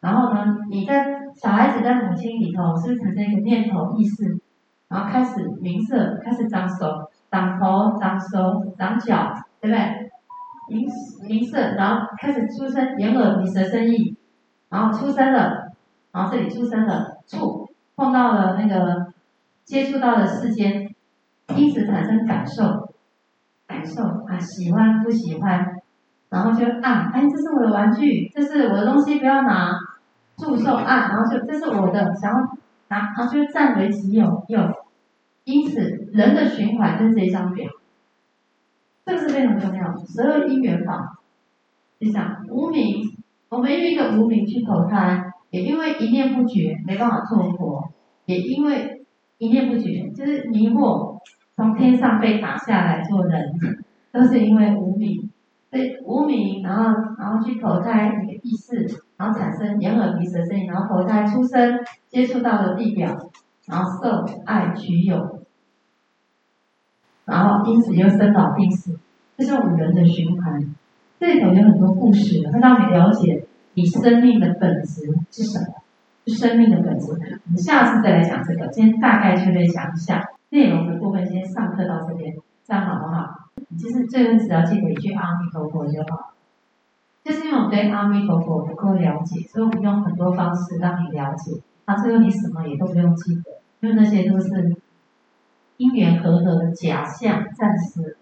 [0.00, 4.38] 然后呢，你在小孩子在母亲里头是不是产生一个念头意识，
[4.88, 6.86] 然后开始名色，开始长手、
[7.30, 10.10] 长头、长手、长脚，对不对？
[10.68, 10.86] 名
[11.28, 14.16] 名色，然后开始出生眼耳鼻舌身意，
[14.68, 15.69] 然后出生了，
[16.12, 17.68] 然后这里出生了触。
[17.96, 19.12] 碰到了那个
[19.62, 20.90] 接触到了世间，
[21.54, 22.94] 因此产生感受，
[23.66, 25.82] 感受啊，喜欢不喜欢，
[26.30, 29.74] 然后就按，哎，这是我的玩具，这是我的东西，不要拿，
[30.38, 32.38] 祝寿按，然后就这是我的，想要
[32.88, 34.58] 拿，然后就占为己有，有，
[35.44, 35.78] 因此
[36.14, 37.68] 人的循环就是这张表，
[39.04, 41.18] 这个是非常重要的，十二因缘法，
[41.98, 43.02] 你想无名，
[43.50, 45.29] 我们用一个无名去投胎。
[45.50, 47.92] 也因为一念不绝没办法做佛，
[48.26, 49.04] 也因为
[49.38, 51.18] 一念不绝就是迷惑，
[51.56, 53.52] 从天上被打下来做人，
[54.12, 55.30] 都是因为无明，
[55.70, 56.84] 对无明，然后
[57.18, 63.08] 然后去投胎一个意识，然后产生眼耳鼻舌身，然后投胎出生，接触到了地表，
[63.66, 65.40] 然后受爱取有，
[67.24, 68.98] 然后因此又生老病死，
[69.36, 70.74] 这是我们人的循环。
[71.18, 73.46] 这里头有很多故事，会让你了解。
[73.80, 75.74] 你生命的本质是什么？
[76.26, 77.12] 是生命的本质。
[77.12, 81.26] 我们下次再来讲这个，今天大概就会讲一下内容的部分。
[81.26, 83.48] 先上课到这边，这样好不好？
[83.78, 86.34] 其实最后只要记得一句阿弥陀佛就好。
[87.24, 91.58] 就是因为我们对阿弥陀佛不够了解，所以我们用很多方式让你了解。
[91.86, 94.76] 到，最后你什么也都不用记得，因为那些都是
[95.78, 98.18] 因缘和合的假象，暂时。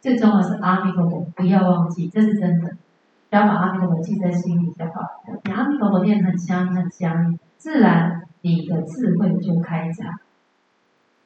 [0.00, 2.76] 最重要是阿弥陀佛，不要忘记，这是真的。
[3.30, 5.22] 只要把阿弥陀佛记在心里就好。
[5.44, 10.18] 你阿弥陀佛念得很香很香，自然你的智慧就开展，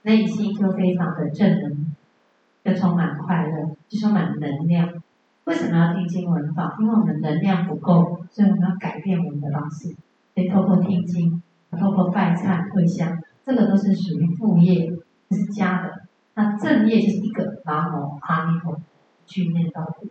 [0.02, 1.94] 内心就非常的正能，
[2.62, 5.02] 就充满快乐，就充满能量。
[5.44, 6.76] 为什么要听经闻法？
[6.78, 9.94] 因为我们能量不够，所以我们要改变我们的方式。
[10.34, 14.90] 可以透过听经，透过拜忏会香，这个都是属于副业，
[15.30, 16.02] 是加的。
[16.34, 18.80] 那正业就是一个南无阿弥陀佛
[19.24, 20.10] 去念到底。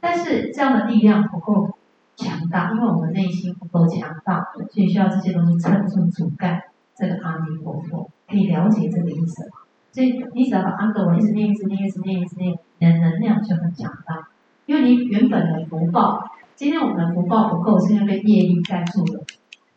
[0.00, 1.76] 但是这样的力量不够
[2.16, 6.62] 强大，因为我们内心不够强大，所以需要这些东西撑住主干。
[6.96, 9.48] 这个阿弥陀佛可以了解这个意思？
[9.90, 14.28] 所以你只要把阿弥陀佛一直念、一直念、一直念、一直念，你的能量就很强大。
[14.66, 16.22] 因为你原本的福报，
[16.54, 19.24] 今天我们的福报不够，是因为被业力盖住了。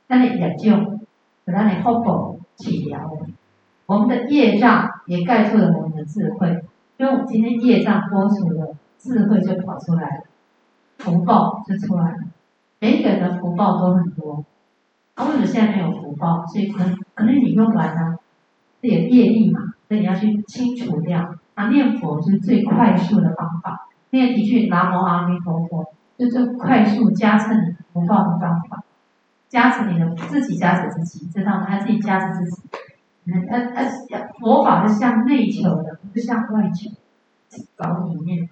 [0.08, 0.72] 那你也就
[1.46, 3.10] 让你福报起了，
[3.86, 6.50] 我们的业障也盖住了我们的智慧，
[6.98, 8.76] 因为我们今天业障播出了。
[9.04, 10.24] 智慧就跑出来了，
[10.98, 12.18] 福报就出来了。
[12.80, 14.46] 每一个人的福报都很多，
[15.16, 16.46] 啊，为什么现在没有福报？
[16.48, 18.18] 所以可能可能你用完了，
[18.82, 21.36] 这也业力嘛，所以你要去清除掉。
[21.56, 23.90] 啊，念佛是最快速的方法。
[24.12, 28.84] 念一句南无阿弥陀佛，就就快速加持你福报的方法，
[29.50, 31.66] 加持你的自己加持自己，知道吗？
[31.68, 32.62] 他自己加持自己。
[33.26, 33.90] 呃呃，
[34.40, 36.92] 佛法是向内求的，不是向外求，
[37.78, 38.50] 找里面。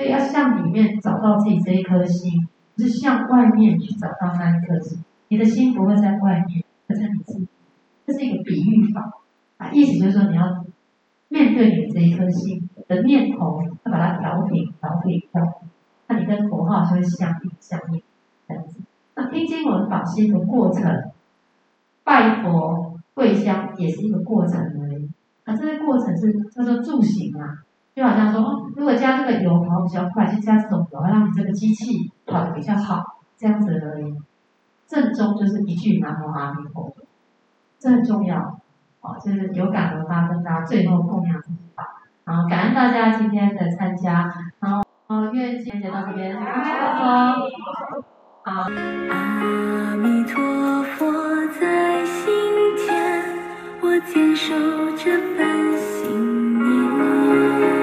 [0.00, 5.04] 所以要向里面找到自己这一颗心，不是向外面去找到那一颗心。
[5.28, 7.46] 你的心不会在外面，而在你自己。
[8.06, 9.12] 这是一个比喻法
[9.58, 10.64] 啊，意思就是说你要
[11.28, 15.68] 面对你这一颗心的念头，要把它调平、调平、调平，
[16.06, 18.02] 那你跟佛号就会相应、相应
[18.48, 18.80] 这样子。
[19.16, 21.12] 那听经闻法是一个过程，
[22.04, 25.10] 拜佛跪香也是一个过程而已。
[25.44, 27.68] 啊，这个过程是叫做助行啊，
[28.00, 33.04] 就好像说，哦，如果加这个油跑比较快，就加这种油，让你这个机器跑得比较好，
[33.36, 34.16] 这样子而已。
[34.88, 36.96] 正宗就是一句南无阿弥陀佛，
[37.78, 38.58] 这很重要。
[39.02, 41.58] 哦，就是有感而发，跟大家最后供养自己。
[42.24, 47.34] 然后感恩大家今天的参加，然后哦，月姐姐到这边，拜拜。
[48.46, 48.62] 好，
[49.10, 50.42] 阿弥陀
[50.96, 51.12] 佛
[51.60, 52.32] 在心
[52.78, 53.22] 间，
[53.82, 54.54] 我坚守
[54.96, 57.79] 这份信念。